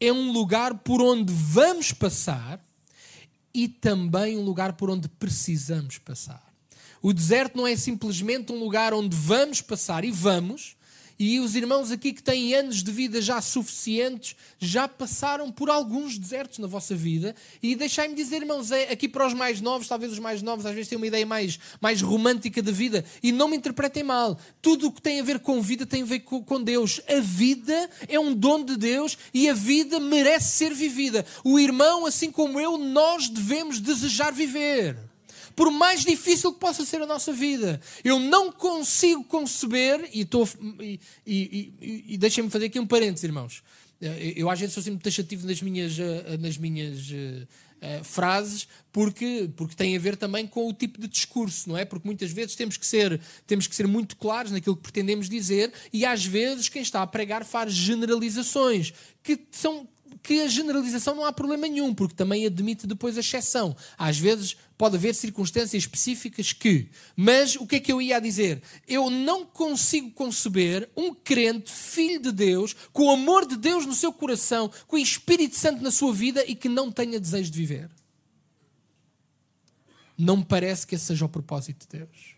é 0.00 0.12
um 0.12 0.32
lugar 0.32 0.78
por 0.78 1.02
onde 1.02 1.32
vamos 1.32 1.92
passar 1.92 2.64
e 3.52 3.66
também 3.66 4.36
um 4.36 4.42
lugar 4.42 4.74
por 4.74 4.90
onde 4.90 5.08
precisamos 5.08 5.98
passar. 5.98 6.47
O 7.02 7.12
deserto 7.12 7.56
não 7.56 7.66
é 7.66 7.76
simplesmente 7.76 8.52
um 8.52 8.58
lugar 8.58 8.92
onde 8.92 9.16
vamos 9.16 9.60
passar 9.60 10.04
e 10.04 10.10
vamos, 10.10 10.76
e 11.18 11.40
os 11.40 11.56
irmãos 11.56 11.90
aqui 11.90 12.12
que 12.12 12.22
têm 12.22 12.54
anos 12.54 12.80
de 12.80 12.92
vida 12.92 13.20
já 13.20 13.40
suficientes 13.40 14.36
já 14.56 14.86
passaram 14.86 15.50
por 15.50 15.68
alguns 15.68 16.16
desertos 16.16 16.58
na 16.58 16.68
vossa 16.68 16.94
vida. 16.94 17.34
E 17.60 17.74
deixai-me 17.74 18.14
dizer, 18.14 18.36
irmãos, 18.36 18.70
é, 18.70 18.92
aqui 18.92 19.08
para 19.08 19.26
os 19.26 19.34
mais 19.34 19.60
novos, 19.60 19.88
talvez 19.88 20.12
os 20.12 20.20
mais 20.20 20.42
novos 20.42 20.64
às 20.64 20.72
vezes 20.72 20.88
têm 20.88 20.96
uma 20.96 21.08
ideia 21.08 21.26
mais, 21.26 21.58
mais 21.80 22.00
romântica 22.00 22.62
da 22.62 22.70
vida. 22.70 23.04
E 23.20 23.32
não 23.32 23.48
me 23.48 23.56
interpretem 23.56 24.04
mal. 24.04 24.38
Tudo 24.62 24.86
o 24.86 24.92
que 24.92 25.02
tem 25.02 25.18
a 25.18 25.24
ver 25.24 25.40
com 25.40 25.60
vida 25.60 25.84
tem 25.84 26.02
a 26.02 26.06
ver 26.06 26.20
com 26.20 26.62
Deus. 26.62 27.00
A 27.08 27.18
vida 27.18 27.90
é 28.06 28.20
um 28.20 28.32
dom 28.32 28.64
de 28.64 28.76
Deus 28.76 29.18
e 29.34 29.48
a 29.48 29.54
vida 29.54 29.98
merece 29.98 30.56
ser 30.56 30.72
vivida. 30.72 31.26
O 31.42 31.58
irmão, 31.58 32.06
assim 32.06 32.30
como 32.30 32.60
eu, 32.60 32.78
nós 32.78 33.28
devemos 33.28 33.80
desejar 33.80 34.32
viver 34.32 35.07
por 35.58 35.72
mais 35.72 36.04
difícil 36.04 36.52
que 36.52 36.60
possa 36.60 36.84
ser 36.84 37.02
a 37.02 37.06
nossa 37.06 37.32
vida. 37.32 37.80
Eu 38.04 38.20
não 38.20 38.52
consigo 38.52 39.24
conceber, 39.24 40.08
e, 40.14 40.20
e, 40.80 41.00
e, 41.26 41.72
e, 41.82 42.04
e 42.14 42.16
deixem-me 42.16 42.48
fazer 42.48 42.66
aqui 42.66 42.78
um 42.78 42.86
parênteses, 42.86 43.24
irmãos. 43.24 43.64
Eh, 44.00 44.34
eu 44.36 44.48
às 44.48 44.60
vezes 44.60 44.72
sou 44.72 44.80
sempre 44.80 45.02
taxativo 45.02 45.48
nas 45.48 45.60
minhas, 45.60 45.98
eh, 45.98 46.36
nas 46.38 46.56
minhas 46.56 47.10
uh, 47.10 48.04
frases, 48.04 48.68
porque, 48.92 49.50
porque 49.56 49.74
tem 49.74 49.96
a 49.96 49.98
ver 49.98 50.16
também 50.16 50.46
com 50.46 50.68
o 50.68 50.72
tipo 50.72 51.00
de 51.00 51.08
discurso, 51.08 51.68
não 51.68 51.76
é? 51.76 51.84
Porque 51.84 52.06
muitas 52.06 52.30
vezes 52.30 52.54
temos 52.54 52.76
que, 52.76 52.86
ser, 52.86 53.20
temos 53.44 53.66
que 53.66 53.74
ser 53.74 53.88
muito 53.88 54.14
claros 54.16 54.52
naquilo 54.52 54.76
que 54.76 54.82
pretendemos 54.82 55.28
dizer, 55.28 55.72
e 55.92 56.06
às 56.06 56.24
vezes 56.24 56.68
quem 56.68 56.82
está 56.82 57.02
a 57.02 57.06
pregar 57.06 57.44
faz 57.44 57.72
generalizações 57.72 58.94
que 59.24 59.36
são 59.50 59.88
que 60.22 60.40
a 60.40 60.48
generalização 60.48 61.14
não 61.14 61.24
há 61.24 61.32
problema 61.32 61.66
nenhum, 61.66 61.94
porque 61.94 62.14
também 62.14 62.46
admite 62.46 62.86
depois 62.86 63.16
a 63.16 63.20
exceção. 63.20 63.76
Às 63.96 64.18
vezes 64.18 64.56
pode 64.76 64.96
haver 64.96 65.14
circunstâncias 65.14 65.82
específicas 65.82 66.52
que. 66.52 66.88
Mas 67.16 67.56
o 67.56 67.66
que 67.66 67.76
é 67.76 67.80
que 67.80 67.92
eu 67.92 68.00
ia 68.00 68.20
dizer? 68.20 68.62
Eu 68.86 69.10
não 69.10 69.44
consigo 69.44 70.10
conceber 70.10 70.88
um 70.96 71.14
crente, 71.14 71.70
filho 71.70 72.20
de 72.20 72.32
Deus, 72.32 72.74
com 72.92 73.06
o 73.06 73.10
amor 73.10 73.46
de 73.46 73.56
Deus 73.56 73.86
no 73.86 73.94
seu 73.94 74.12
coração, 74.12 74.70
com 74.86 74.96
o 74.96 75.00
Espírito 75.00 75.56
Santo 75.56 75.82
na 75.82 75.90
sua 75.90 76.12
vida 76.12 76.44
e 76.46 76.54
que 76.54 76.68
não 76.68 76.90
tenha 76.90 77.20
desejo 77.20 77.50
de 77.50 77.58
viver. 77.58 77.90
Não 80.16 80.38
me 80.38 80.44
parece 80.44 80.86
que 80.86 80.94
esse 80.94 81.06
seja 81.06 81.24
o 81.24 81.28
propósito 81.28 81.86
de 81.86 81.98
Deus. 81.98 82.36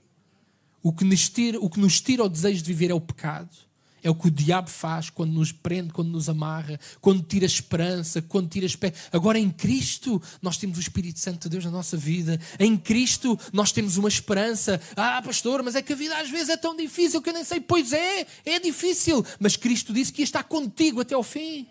O 0.82 0.92
que 0.92 1.04
nos 1.04 1.28
tira, 1.28 1.58
o, 1.60 1.68
que 1.68 1.80
nos 1.80 2.00
tira 2.00 2.24
o 2.24 2.28
desejo 2.28 2.62
de 2.62 2.72
viver 2.72 2.90
é 2.90 2.94
o 2.94 3.00
pecado 3.00 3.69
é 4.02 4.10
o 4.10 4.14
que 4.14 4.28
o 4.28 4.30
diabo 4.30 4.70
faz 4.70 5.10
quando 5.10 5.32
nos 5.32 5.52
prende, 5.52 5.92
quando 5.92 6.10
nos 6.10 6.28
amarra, 6.28 6.78
quando 7.00 7.22
tira 7.22 7.46
esperança, 7.46 8.22
quando 8.22 8.48
tira 8.48 8.66
esperança. 8.66 9.00
Agora 9.12 9.38
em 9.38 9.50
Cristo 9.50 10.20
nós 10.40 10.56
temos 10.56 10.78
o 10.78 10.80
Espírito 10.80 11.18
Santo 11.18 11.42
de 11.42 11.50
Deus 11.50 11.64
na 11.64 11.70
nossa 11.70 11.96
vida. 11.96 12.40
Em 12.58 12.76
Cristo 12.76 13.38
nós 13.52 13.72
temos 13.72 13.96
uma 13.96 14.08
esperança. 14.08 14.80
Ah, 14.96 15.20
pastor, 15.22 15.62
mas 15.62 15.74
é 15.74 15.82
que 15.82 15.92
a 15.92 15.96
vida 15.96 16.18
às 16.18 16.30
vezes 16.30 16.48
é 16.48 16.56
tão 16.56 16.76
difícil 16.76 17.20
que 17.20 17.28
eu 17.28 17.34
nem 17.34 17.44
sei. 17.44 17.60
Pois 17.60 17.92
é, 17.92 18.26
é 18.44 18.58
difícil. 18.58 19.24
Mas 19.38 19.56
Cristo 19.56 19.92
disse 19.92 20.12
que 20.12 20.22
ia 20.22 20.24
estar 20.24 20.44
contigo 20.44 21.00
até 21.00 21.14
ao 21.14 21.22
fim. 21.22 21.66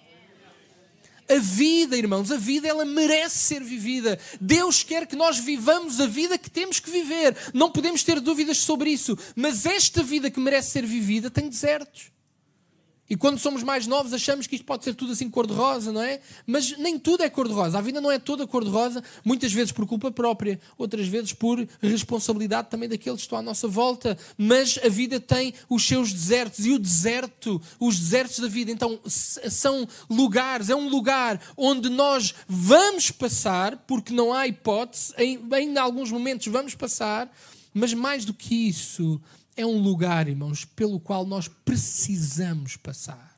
A 1.30 1.38
vida, 1.38 1.96
irmãos, 1.96 2.32
a 2.32 2.38
vida 2.38 2.68
ela 2.68 2.84
merece 2.84 3.38
ser 3.38 3.64
vivida. 3.64 4.18
Deus 4.42 4.82
quer 4.82 5.06
que 5.06 5.16
nós 5.16 5.38
vivamos 5.38 6.00
a 6.00 6.08
vida 6.08 6.40
que 6.40 6.50
temos 6.50 6.80
que 6.80 6.90
viver. 6.90 7.38
Não 7.54 7.72
podemos 7.72 8.04
ter 8.04 8.20
dúvidas 8.20 8.58
sobre 8.58 8.90
isso. 8.90 9.16
Mas 9.36 9.68
esta 9.68 10.02
vida 10.02 10.32
que 10.32 10.40
merece 10.40 10.72
ser 10.72 10.86
vivida 10.88 11.30
tem 11.30 11.48
desertos. 11.48 12.12
E 13.10 13.18
quando 13.18 13.40
somos 13.40 13.64
mais 13.64 13.88
novos, 13.88 14.14
achamos 14.14 14.46
que 14.46 14.56
isto 14.56 14.66
pode 14.66 14.84
ser 14.84 14.94
tudo 14.94 15.14
assim 15.14 15.30
cor-de-rosa, 15.30 15.92
não 15.92 16.02
é? 16.02 16.20
Mas 16.46 16.78
nem 16.78 17.00
tudo 17.00 17.24
é 17.24 17.30
cor-de-rosa. 17.30 17.78
A 17.78 17.82
vida 17.82 18.00
não 18.00 18.12
é 18.12 18.20
toda 18.20 18.46
cor-de-rosa, 18.46 19.04
muitas 19.26 19.52
vezes 19.52 19.72
por 19.72 19.88
culpa 19.88 20.12
própria, 20.12 20.60
outras 20.78 21.08
vezes 21.08 21.34
por 21.34 21.68
responsabilidade 21.82 22.70
também 22.70 22.88
daqueles 22.88 23.22
que 23.22 23.26
estão 23.26 23.40
à 23.40 23.42
nossa 23.42 23.68
volta. 23.68 24.16
Mas 24.38 24.80
a 24.84 24.90
vida 24.90 25.20
tem 25.20 25.54
os 25.68 25.86
seus 25.86 26.14
desertos 26.14 26.66
e 26.66 26.72
o 26.72 26.78
deserto, 26.78 27.60
os 27.80 27.98
desertos 27.98 28.40
da 28.40 28.48
vida, 28.48 28.72
então 28.72 29.00
são 29.06 29.88
lugares, 30.08 30.70
é 30.70 30.76
um 30.76 30.88
lugar 30.88 31.42
onde 31.58 31.90
nós 31.90 32.36
vamos 32.48 33.10
passar, 33.10 33.76
porque 33.88 34.14
não 34.14 34.32
há 34.32 34.48
hipótese, 34.48 35.14
em, 35.18 35.40
em 35.58 35.78
alguns 35.78 36.12
momentos 36.12 36.46
vamos 36.48 36.76
passar, 36.76 37.32
mas 37.74 37.94
mais 37.94 38.26
do 38.26 38.34
que 38.34 38.68
isso, 38.68 39.20
é 39.60 39.66
um 39.66 39.78
lugar, 39.82 40.30
irmãos, 40.30 40.64
pelo 40.64 41.02
qual 41.02 41.26
nós 41.26 41.50
precisamos 41.50 42.78
passar. 42.78 43.38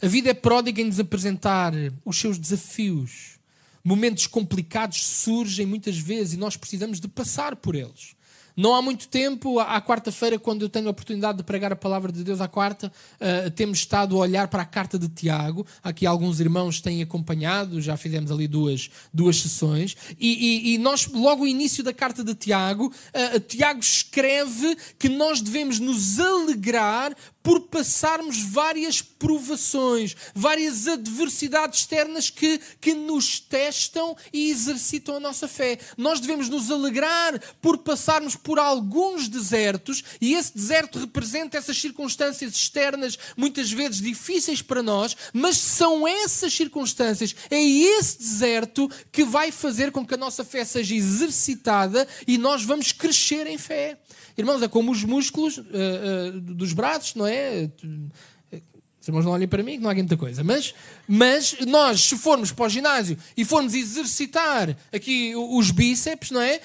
A 0.00 0.06
vida 0.06 0.30
é 0.30 0.34
pródiga 0.34 0.80
em 0.80 0.86
nos 0.86 0.98
apresentar 0.98 1.74
os 2.02 2.18
seus 2.18 2.38
desafios. 2.38 3.38
Momentos 3.84 4.26
complicados 4.26 5.04
surgem 5.04 5.66
muitas 5.66 5.98
vezes 5.98 6.32
e 6.32 6.38
nós 6.38 6.56
precisamos 6.56 6.98
de 6.98 7.08
passar 7.08 7.56
por 7.56 7.74
eles. 7.74 8.16
Não 8.58 8.74
há 8.74 8.82
muito 8.82 9.06
tempo, 9.06 9.60
à 9.60 9.80
quarta-feira, 9.80 10.36
quando 10.36 10.62
eu 10.62 10.68
tenho 10.68 10.88
a 10.88 10.90
oportunidade 10.90 11.38
de 11.38 11.44
pregar 11.44 11.72
a 11.72 11.76
palavra 11.76 12.10
de 12.10 12.24
Deus 12.24 12.40
à 12.40 12.48
quarta, 12.48 12.92
uh, 13.20 13.48
temos 13.52 13.78
estado 13.78 14.16
a 14.16 14.18
olhar 14.18 14.48
para 14.48 14.62
a 14.62 14.66
carta 14.66 14.98
de 14.98 15.08
Tiago. 15.08 15.64
Aqui 15.80 16.04
alguns 16.04 16.40
irmãos 16.40 16.80
têm 16.80 17.00
acompanhado, 17.00 17.80
já 17.80 17.96
fizemos 17.96 18.32
ali 18.32 18.48
duas, 18.48 18.90
duas 19.14 19.36
sessões. 19.40 19.96
E, 20.18 20.72
e, 20.72 20.74
e 20.74 20.78
nós, 20.78 21.06
logo 21.06 21.42
no 21.42 21.46
início 21.46 21.84
da 21.84 21.92
carta 21.92 22.24
de 22.24 22.34
Tiago, 22.34 22.86
uh, 23.14 23.38
Tiago 23.38 23.78
escreve 23.78 24.76
que 24.98 25.08
nós 25.08 25.40
devemos 25.40 25.78
nos 25.78 26.18
alegrar 26.18 27.14
por 27.48 27.60
passarmos 27.60 28.42
várias 28.42 29.00
provações, 29.00 30.14
várias 30.34 30.86
adversidades 30.86 31.80
externas 31.80 32.28
que, 32.28 32.60
que 32.78 32.92
nos 32.92 33.40
testam 33.40 34.14
e 34.30 34.50
exercitam 34.50 35.16
a 35.16 35.20
nossa 35.20 35.48
fé. 35.48 35.78
Nós 35.96 36.20
devemos 36.20 36.50
nos 36.50 36.70
alegrar 36.70 37.40
por 37.62 37.78
passarmos 37.78 38.36
por 38.36 38.58
alguns 38.58 39.28
desertos, 39.28 40.04
e 40.20 40.34
esse 40.34 40.54
deserto 40.54 40.98
representa 40.98 41.56
essas 41.56 41.80
circunstâncias 41.80 42.54
externas, 42.54 43.18
muitas 43.34 43.72
vezes 43.72 44.02
difíceis 44.02 44.60
para 44.60 44.82
nós, 44.82 45.16
mas 45.32 45.56
são 45.56 46.06
essas 46.06 46.52
circunstâncias, 46.52 47.34
é 47.48 47.64
esse 47.64 48.18
deserto 48.18 48.90
que 49.10 49.24
vai 49.24 49.50
fazer 49.50 49.90
com 49.90 50.06
que 50.06 50.12
a 50.12 50.18
nossa 50.18 50.44
fé 50.44 50.66
seja 50.66 50.94
exercitada 50.94 52.06
e 52.26 52.36
nós 52.36 52.62
vamos 52.62 52.92
crescer 52.92 53.46
em 53.46 53.56
fé. 53.56 53.96
Irmãos, 54.38 54.62
é 54.62 54.68
como 54.68 54.92
os 54.92 55.02
músculos 55.02 55.58
uh, 55.58 55.62
uh, 55.62 56.40
dos 56.40 56.72
braços, 56.72 57.16
não 57.16 57.26
é? 57.26 57.68
Os 59.00 59.08
irmãos 59.08 59.24
não 59.24 59.32
olhem 59.32 59.48
para 59.48 59.64
mim, 59.64 59.72
que 59.72 59.82
não 59.82 59.90
há 59.90 59.94
muita 59.94 60.16
coisa. 60.16 60.44
Mas, 60.44 60.72
mas 61.08 61.56
nós, 61.66 62.02
se 62.02 62.16
formos 62.16 62.52
para 62.52 62.66
o 62.66 62.68
ginásio 62.68 63.18
e 63.36 63.44
formos 63.44 63.74
exercitar 63.74 64.76
aqui 64.92 65.34
os 65.34 65.72
bíceps, 65.72 66.30
não 66.30 66.40
é? 66.40 66.60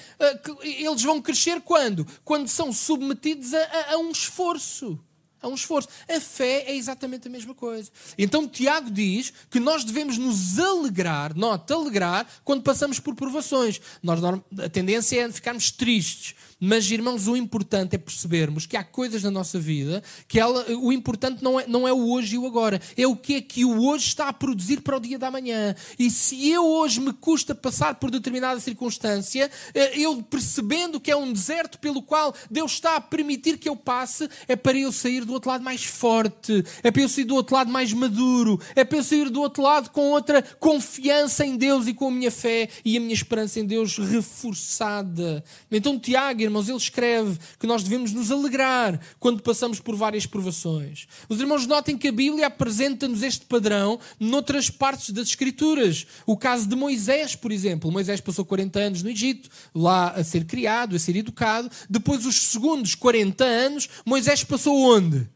Eles 0.62 1.02
vão 1.02 1.20
crescer 1.20 1.60
quando? 1.62 2.06
Quando 2.24 2.46
são 2.46 2.72
submetidos 2.72 3.52
a, 3.52 3.58
a, 3.58 3.94
a 3.94 3.98
um 3.98 4.12
esforço 4.12 5.00
a 5.44 5.48
um 5.48 5.54
esforço. 5.54 5.88
A 6.08 6.18
fé 6.18 6.64
é 6.66 6.74
exatamente 6.74 7.28
a 7.28 7.30
mesma 7.30 7.54
coisa. 7.54 7.90
Então 8.16 8.48
Tiago 8.48 8.90
diz 8.90 9.32
que 9.50 9.60
nós 9.60 9.84
devemos 9.84 10.16
nos 10.16 10.58
alegrar, 10.58 11.36
nota, 11.36 11.74
alegrar, 11.74 12.26
quando 12.42 12.62
passamos 12.62 12.98
por 12.98 13.14
provações. 13.14 13.78
Nós, 14.02 14.20
a 14.24 14.68
tendência 14.70 15.20
é 15.20 15.30
ficarmos 15.30 15.70
tristes. 15.70 16.34
Mas, 16.60 16.90
irmãos, 16.90 17.26
o 17.26 17.36
importante 17.36 17.94
é 17.94 17.98
percebermos 17.98 18.66
que 18.66 18.76
há 18.76 18.84
coisas 18.84 19.22
na 19.22 19.30
nossa 19.30 19.58
vida 19.58 20.02
que 20.28 20.38
ela, 20.38 20.64
o 20.76 20.92
importante 20.92 21.42
não 21.42 21.58
é, 21.58 21.66
não 21.66 21.86
é 21.86 21.92
o 21.92 22.10
hoje 22.10 22.36
e 22.36 22.38
o 22.38 22.46
agora, 22.46 22.80
é 22.96 23.06
o 23.06 23.16
que 23.16 23.34
é 23.34 23.40
que 23.40 23.64
o 23.64 23.84
hoje 23.84 24.06
está 24.06 24.28
a 24.28 24.32
produzir 24.32 24.80
para 24.80 24.96
o 24.96 25.00
dia 25.00 25.18
da 25.18 25.30
manhã. 25.30 25.74
E 25.98 26.10
se 26.10 26.48
eu 26.48 26.64
hoje 26.64 27.00
me 27.00 27.12
custa 27.12 27.54
passar 27.54 27.96
por 27.96 28.10
determinada 28.10 28.60
circunstância, 28.60 29.50
eh, 29.74 29.98
eu 29.98 30.22
percebendo 30.22 31.00
que 31.00 31.10
é 31.10 31.16
um 31.16 31.32
deserto 31.32 31.78
pelo 31.78 32.02
qual 32.02 32.34
Deus 32.50 32.72
está 32.72 32.96
a 32.96 33.00
permitir 33.00 33.58
que 33.58 33.68
eu 33.68 33.76
passe, 33.76 34.28
é 34.46 34.56
para 34.56 34.78
eu 34.78 34.92
sair 34.92 35.24
do 35.24 35.32
outro 35.32 35.50
lado 35.50 35.64
mais 35.64 35.84
forte, 35.84 36.64
é 36.82 36.90
para 36.90 37.02
eu 37.02 37.08
sair 37.08 37.24
do 37.24 37.34
outro 37.34 37.54
lado 37.54 37.70
mais 37.70 37.92
maduro, 37.92 38.60
é 38.74 38.84
para 38.84 38.98
eu 38.98 39.04
sair 39.04 39.28
do 39.30 39.40
outro 39.40 39.62
lado 39.62 39.90
com 39.90 40.10
outra 40.10 40.42
confiança 40.60 41.44
em 41.44 41.56
Deus 41.56 41.86
e 41.86 41.94
com 41.94 42.08
a 42.08 42.10
minha 42.10 42.30
fé 42.30 42.68
e 42.84 42.96
a 42.96 43.00
minha 43.00 43.14
esperança 43.14 43.60
em 43.60 43.66
Deus 43.66 43.98
reforçada. 43.98 45.44
Então, 45.70 45.98
Tiago, 45.98 46.43
irmãos, 46.44 46.68
ele 46.68 46.78
escreve 46.78 47.38
que 47.58 47.66
nós 47.66 47.82
devemos 47.82 48.12
nos 48.12 48.30
alegrar 48.30 49.00
quando 49.18 49.42
passamos 49.42 49.80
por 49.80 49.96
várias 49.96 50.26
provações. 50.26 51.06
Os 51.28 51.40
irmãos 51.40 51.66
notem 51.66 51.96
que 51.96 52.08
a 52.08 52.12
Bíblia 52.12 52.46
apresenta-nos 52.46 53.22
este 53.22 53.46
padrão 53.46 53.98
noutras 54.18 54.70
partes 54.70 55.10
das 55.10 55.28
Escrituras. 55.28 56.06
O 56.26 56.36
caso 56.36 56.68
de 56.68 56.76
Moisés, 56.76 57.34
por 57.34 57.52
exemplo. 57.52 57.90
Moisés 57.90 58.20
passou 58.20 58.44
40 58.44 58.78
anos 58.78 59.02
no 59.02 59.10
Egito, 59.10 59.48
lá 59.74 60.10
a 60.10 60.22
ser 60.22 60.44
criado, 60.44 60.94
a 60.94 60.98
ser 60.98 61.16
educado. 61.16 61.70
Depois, 61.88 62.24
os 62.24 62.36
segundos 62.36 62.94
40 62.94 63.44
anos, 63.44 63.88
Moisés 64.04 64.44
passou 64.44 64.76
onde? 64.76 65.28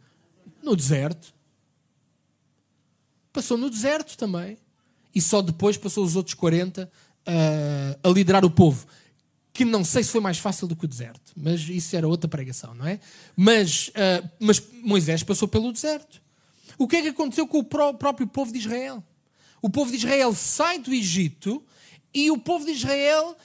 No 0.62 0.76
deserto. 0.76 1.34
Passou 3.32 3.56
no 3.56 3.70
deserto 3.70 4.16
também. 4.16 4.58
E 5.14 5.20
só 5.20 5.42
depois 5.42 5.76
passou 5.76 6.04
os 6.04 6.16
outros 6.16 6.34
40 6.34 6.84
uh, 6.84 6.88
ah, 7.26 7.98
a 8.02 8.08
liderar 8.08 8.44
o 8.44 8.50
povo 8.50 8.86
que 9.58 9.64
não 9.64 9.82
sei 9.82 10.04
se 10.04 10.12
foi 10.12 10.20
mais 10.20 10.38
fácil 10.38 10.68
do 10.68 10.76
que 10.76 10.84
o 10.84 10.88
deserto, 10.88 11.32
mas 11.36 11.68
isso 11.68 11.96
era 11.96 12.06
outra 12.06 12.28
pregação, 12.28 12.76
não 12.76 12.86
é? 12.86 13.00
Mas, 13.34 13.88
uh, 13.88 14.30
mas 14.38 14.62
Moisés 14.84 15.24
passou 15.24 15.48
pelo 15.48 15.72
deserto. 15.72 16.22
O 16.78 16.86
que 16.86 16.94
é 16.94 17.02
que 17.02 17.08
aconteceu 17.08 17.44
com 17.44 17.58
o 17.58 17.64
próprio 17.64 18.28
povo 18.28 18.52
de 18.52 18.58
Israel? 18.60 19.02
O 19.60 19.68
povo 19.68 19.90
de 19.90 19.96
Israel 19.96 20.32
sai 20.32 20.78
do 20.78 20.94
Egito 20.94 21.60
e 22.14 22.30
o 22.30 22.38
povo 22.38 22.66
de 22.66 22.70
Israel 22.70 23.36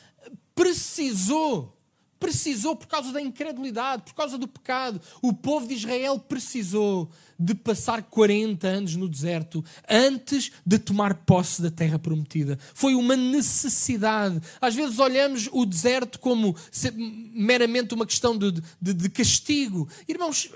precisou, 0.53 1.75
precisou 2.23 2.73
por 2.73 2.87
causa 2.87 3.11
da 3.11 3.21
incredulidade, 3.21 4.03
por 4.03 4.13
causa 4.13 4.37
do 4.37 4.47
pecado, 4.47 5.01
o 5.21 5.33
povo 5.33 5.67
de 5.67 5.73
Israel 5.73 6.17
precisou 6.17 7.11
de 7.37 7.53
passar 7.53 8.01
40 8.01 8.65
anos 8.65 8.95
no 8.95 9.09
deserto 9.09 9.61
antes 9.89 10.49
de 10.65 10.79
tomar 10.79 11.15
posse 11.25 11.61
da 11.61 11.69
terra 11.69 11.99
prometida. 11.99 12.57
Foi 12.73 12.95
uma 12.95 13.17
necessidade. 13.17 14.39
Às 14.61 14.73
vezes 14.73 14.99
olhamos 14.99 15.49
o 15.51 15.65
deserto 15.65 16.17
como 16.17 16.55
meramente 17.33 17.93
uma 17.93 18.05
questão 18.05 18.37
de, 18.37 18.53
de, 18.81 18.93
de 18.93 19.09
castigo. 19.09 19.89
Irmãos, 20.07 20.49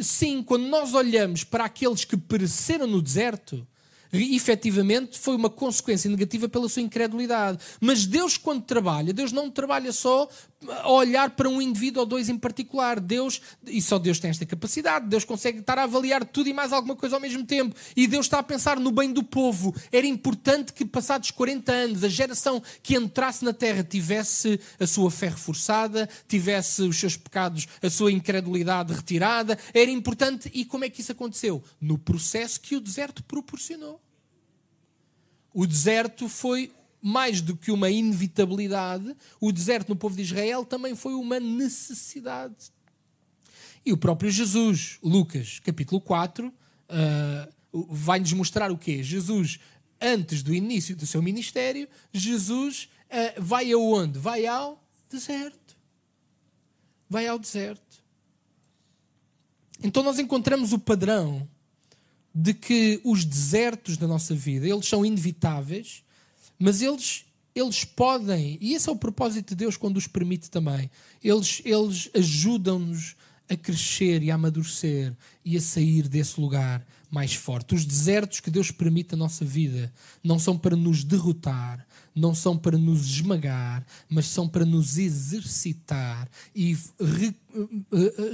sim, 0.00 0.40
quando 0.40 0.68
nós 0.68 0.94
olhamos 0.94 1.42
para 1.42 1.64
aqueles 1.64 2.04
que 2.04 2.16
pereceram 2.16 2.86
no 2.86 3.02
deserto, 3.02 3.66
efetivamente 4.12 5.18
foi 5.18 5.36
uma 5.36 5.50
consequência 5.50 6.10
negativa 6.10 6.48
pela 6.48 6.68
sua 6.68 6.82
incredulidade. 6.82 7.58
Mas 7.80 8.06
Deus, 8.06 8.36
quando 8.36 8.62
trabalha, 8.62 9.12
Deus 9.12 9.32
não 9.32 9.50
trabalha 9.50 9.92
só 9.92 10.28
a 10.66 10.90
olhar 10.90 11.30
para 11.30 11.48
um 11.48 11.62
indivíduo 11.62 12.00
ou 12.00 12.06
dois 12.06 12.28
em 12.28 12.36
particular. 12.36 12.98
Deus, 12.98 13.40
e 13.66 13.80
só 13.80 13.98
Deus 13.98 14.18
tem 14.18 14.30
esta 14.30 14.44
capacidade, 14.44 15.06
Deus 15.06 15.24
consegue 15.24 15.60
estar 15.60 15.78
a 15.78 15.84
avaliar 15.84 16.24
tudo 16.24 16.48
e 16.48 16.52
mais 16.52 16.72
alguma 16.72 16.96
coisa 16.96 17.16
ao 17.16 17.20
mesmo 17.20 17.44
tempo. 17.44 17.76
E 17.96 18.06
Deus 18.06 18.26
está 18.26 18.38
a 18.38 18.42
pensar 18.42 18.78
no 18.80 18.90
bem 18.90 19.12
do 19.12 19.22
povo. 19.22 19.74
Era 19.92 20.06
importante 20.06 20.72
que, 20.72 20.84
passados 20.84 21.30
40 21.30 21.72
anos, 21.72 22.04
a 22.04 22.08
geração 22.08 22.62
que 22.82 22.96
entrasse 22.96 23.44
na 23.44 23.52
terra 23.52 23.84
tivesse 23.84 24.58
a 24.80 24.86
sua 24.86 25.10
fé 25.10 25.28
reforçada, 25.28 26.08
tivesse 26.26 26.82
os 26.82 26.96
seus 26.98 27.16
pecados, 27.16 27.68
a 27.82 27.90
sua 27.90 28.10
incredulidade 28.10 28.92
retirada. 28.92 29.58
Era 29.72 29.90
importante. 29.90 30.50
E 30.52 30.64
como 30.64 30.84
é 30.84 30.90
que 30.90 31.00
isso 31.00 31.12
aconteceu? 31.12 31.62
No 31.80 31.98
processo 31.98 32.60
que 32.60 32.74
o 32.74 32.80
deserto 32.80 33.22
proporcionou. 33.22 33.97
O 35.52 35.66
deserto 35.66 36.28
foi 36.28 36.72
mais 37.00 37.40
do 37.40 37.56
que 37.56 37.70
uma 37.70 37.90
inevitabilidade, 37.90 39.16
o 39.40 39.52
deserto 39.52 39.88
no 39.88 39.96
povo 39.96 40.16
de 40.16 40.22
Israel 40.22 40.64
também 40.64 40.94
foi 40.94 41.14
uma 41.14 41.38
necessidade. 41.38 42.72
E 43.84 43.92
o 43.92 43.96
próprio 43.96 44.30
Jesus, 44.30 44.98
Lucas 45.02 45.60
capítulo 45.60 46.00
4, 46.00 46.48
uh, 46.48 47.84
vai-nos 47.88 48.32
mostrar 48.32 48.70
o 48.70 48.76
quê? 48.76 49.02
Jesus, 49.02 49.58
antes 50.00 50.42
do 50.42 50.52
início 50.52 50.96
do 50.96 51.06
seu 51.06 51.22
ministério, 51.22 51.88
Jesus 52.12 52.88
uh, 53.06 53.40
vai 53.40 53.72
aonde? 53.72 54.18
Vai 54.18 54.46
ao 54.46 54.82
deserto. 55.10 55.76
Vai 57.08 57.26
ao 57.26 57.38
deserto. 57.38 58.02
Então 59.82 60.02
nós 60.02 60.18
encontramos 60.18 60.72
o 60.72 60.78
padrão 60.78 61.48
de 62.40 62.54
que 62.54 63.00
os 63.02 63.24
desertos 63.24 63.96
da 63.96 64.06
nossa 64.06 64.32
vida, 64.32 64.64
eles 64.64 64.86
são 64.86 65.04
inevitáveis, 65.04 66.04
mas 66.56 66.80
eles 66.80 67.24
eles 67.52 67.84
podem, 67.84 68.56
e 68.60 68.74
esse 68.74 68.88
é 68.88 68.92
o 68.92 68.96
propósito 68.96 69.48
de 69.48 69.56
Deus 69.56 69.76
quando 69.76 69.96
os 69.96 70.06
permite 70.06 70.48
também, 70.48 70.88
eles, 71.24 71.60
eles 71.64 72.08
ajudam-nos 72.14 73.16
a 73.50 73.56
crescer 73.56 74.22
e 74.22 74.30
a 74.30 74.36
amadurecer 74.36 75.12
e 75.44 75.56
a 75.56 75.60
sair 75.60 76.06
desse 76.06 76.40
lugar 76.40 76.86
mais 77.10 77.34
forte. 77.34 77.74
Os 77.74 77.84
desertos 77.84 78.38
que 78.38 78.50
Deus 78.50 78.70
permite 78.70 79.12
na 79.12 79.18
nossa 79.18 79.44
vida 79.44 79.92
não 80.22 80.38
são 80.38 80.56
para 80.56 80.76
nos 80.76 81.02
derrotar, 81.02 81.84
não 82.14 82.34
são 82.34 82.56
para 82.56 82.78
nos 82.78 83.08
esmagar, 83.08 83.84
mas 84.08 84.26
são 84.26 84.48
para 84.48 84.64
nos 84.64 84.96
exercitar 84.96 86.28
e 86.54 86.76
re, 87.00 87.34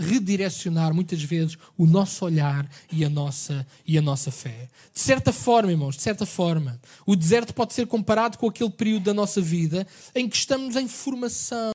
redirecionar 0.00 0.92
muitas 0.92 1.22
vezes 1.22 1.56
o 1.78 1.86
nosso 1.86 2.24
olhar 2.24 2.68
e 2.90 3.04
a 3.04 3.08
nossa 3.08 3.66
e 3.86 3.96
a 3.96 4.02
nossa 4.02 4.30
fé. 4.30 4.68
De 4.92 5.00
certa 5.00 5.32
forma, 5.32 5.70
irmãos, 5.70 5.96
de 5.96 6.02
certa 6.02 6.26
forma, 6.26 6.80
o 7.06 7.14
deserto 7.14 7.54
pode 7.54 7.74
ser 7.74 7.86
comparado 7.86 8.38
com 8.38 8.48
aquele 8.48 8.70
período 8.70 9.04
da 9.04 9.14
nossa 9.14 9.40
vida 9.40 9.86
em 10.14 10.28
que 10.28 10.36
estamos 10.36 10.76
em 10.76 10.88
formação, 10.88 11.72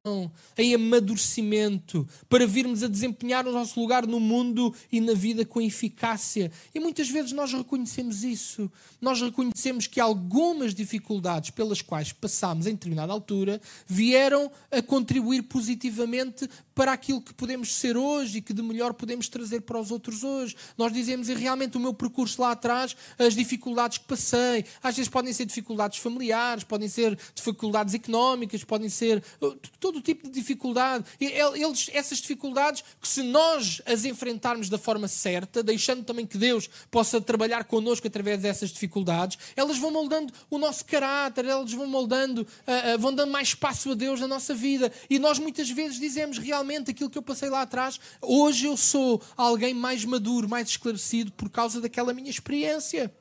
em 0.57 0.75
amadurecimento, 0.75 2.07
para 2.27 2.45
virmos 2.45 2.83
a 2.83 2.87
desempenhar 2.87 3.47
o 3.47 3.51
nosso 3.51 3.79
lugar 3.79 4.05
no 4.05 4.19
mundo 4.19 4.73
e 4.91 4.99
na 4.99 5.13
vida 5.13 5.45
com 5.45 5.61
eficácia. 5.61 6.51
E 6.73 6.79
muitas 6.79 7.09
vezes 7.09 7.31
nós 7.31 7.53
reconhecemos 7.53 8.23
isso. 8.23 8.71
Nós 9.01 9.21
reconhecemos 9.21 9.87
que 9.87 9.99
algumas 9.99 10.73
dificuldades 10.73 11.51
pelas 11.51 11.81
quais 11.81 12.11
passámos 12.11 12.67
em 12.67 12.73
determinada 12.73 13.13
altura 13.13 13.61
vieram 13.87 14.51
a 14.71 14.81
contribuir 14.81 15.43
positivamente 15.43 16.49
para 16.75 16.93
aquilo 16.93 17.21
que 17.21 17.28
podemos 17.33 17.73
ser 17.75 17.97
hoje 17.97 18.37
e 18.37 18.41
que 18.41 18.53
de 18.53 18.61
melhor 18.61 18.93
podemos 18.93 19.27
trazer 19.29 19.61
para 19.61 19.79
os 19.79 19.91
outros 19.91 20.23
hoje. 20.23 20.55
Nós 20.77 20.91
dizemos, 20.91 21.29
e 21.29 21.33
realmente 21.33 21.77
o 21.77 21.79
meu 21.79 21.93
percurso 21.93 22.41
lá 22.41 22.51
atrás, 22.51 22.95
as 23.17 23.33
dificuldades 23.33 23.97
que 23.97 24.05
passei, 24.05 24.65
às 24.81 24.95
vezes 24.95 25.09
podem 25.09 25.31
ser 25.33 25.45
dificuldades 25.45 25.99
familiares, 25.99 26.63
podem 26.63 26.87
ser 26.87 27.17
dificuldades 27.33 27.93
económicas, 27.93 28.63
podem 28.63 28.89
ser 28.89 29.23
uh, 29.41 29.55
todo 29.79 30.01
tipo 30.01 30.27
de 30.27 30.33
dificuldade. 30.33 31.05
Eles, 31.19 31.89
essas 31.93 32.19
dificuldades, 32.19 32.83
que 33.01 33.07
se 33.07 33.23
nós 33.23 33.81
as 33.85 34.05
enfrentarmos 34.05 34.69
da 34.69 34.77
forma 34.77 35.07
certa, 35.07 35.61
deixando 35.61 36.03
também 36.03 36.25
que 36.25 36.37
Deus 36.37 36.69
possa 36.89 37.21
trabalhar 37.21 37.63
connosco 37.65 38.07
através 38.07 38.41
dessas 38.41 38.69
dificuldades, 38.69 39.37
elas 39.55 39.77
vão 39.77 39.91
moldando 39.91 40.33
o 40.49 40.57
nosso 40.57 40.85
caráter, 40.85 41.45
elas 41.45 41.71
vão 41.71 41.87
moldando, 41.87 42.41
uh, 42.41 42.95
uh, 42.95 42.99
vão 42.99 43.13
dando 43.13 43.31
mais 43.31 43.49
espaço 43.49 43.91
a 43.91 43.95
Deus 43.95 44.19
na 44.19 44.27
nossa 44.27 44.53
vida. 44.53 44.91
E 45.09 45.19
nós 45.19 45.39
muitas 45.39 45.69
vezes 45.69 45.99
dizemos 45.99 46.37
realmente 46.37 46.91
aquilo 46.91 47.09
que 47.09 47.18
eu 47.19 47.23
passei 47.23 47.49
lá 47.49 47.61
atrás. 47.61 47.99
Hoje 48.21 48.65
eu 48.65 48.75
sou 48.75 49.21
alguém 49.37 49.73
mais 49.73 50.03
maduro, 50.05 50.49
mais 50.49 50.69
esclarecido 50.69 51.31
por 51.31 51.49
causa 51.49 51.79
daquela 51.79 52.13
minha 52.13 52.29
experiência. 52.29 53.13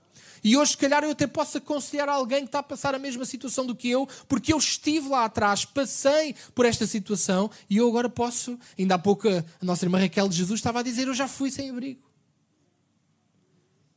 E 0.43 0.57
hoje, 0.57 0.73
se 0.73 0.77
calhar, 0.77 1.03
eu 1.03 1.11
até 1.11 1.27
posso 1.27 1.59
aconselhar 1.59 2.09
alguém 2.09 2.41
que 2.41 2.47
está 2.47 2.61
a 2.61 2.63
passar 2.63 2.95
a 2.95 2.99
mesma 2.99 3.25
situação 3.25 3.67
do 3.67 3.75
que 3.75 3.89
eu, 3.91 4.09
porque 4.29 4.53
eu 4.53 4.59
estive 4.59 5.09
lá 5.09 5.25
atrás, 5.25 5.65
passei 5.65 6.35
por 6.55 6.65
esta 6.65 6.87
situação 6.87 7.51
e 7.69 7.79
eu 7.79 7.89
agora 7.89 8.09
posso. 8.09 8.59
Ainda 8.79 8.95
há 8.95 8.99
pouco 8.99 9.29
a 9.29 9.45
nossa 9.61 9.85
irmã 9.85 9.99
Raquel 9.99 10.29
de 10.29 10.37
Jesus 10.37 10.61
estava 10.61 10.81
a 10.81 10.83
dizer: 10.83 11.09
Eu 11.09 11.15
já 11.15 11.27
fui 11.27 11.51
sem 11.51 11.71
abrigo. 11.71 12.09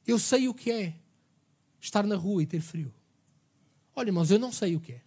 Eu 0.05 0.17
sei 0.17 0.48
o 0.48 0.53
que 0.53 0.72
é 0.72 0.96
estar 1.79 2.05
na 2.05 2.15
rua 2.15 2.43
e 2.43 2.46
ter 2.46 2.62
frio. 2.62 2.93
Olha, 3.96 4.10
irmãos, 4.10 4.31
eu 4.31 4.39
não 4.39 4.51
sei 4.51 4.75
o 4.75 4.79
que 4.79 4.93
é. 4.93 5.01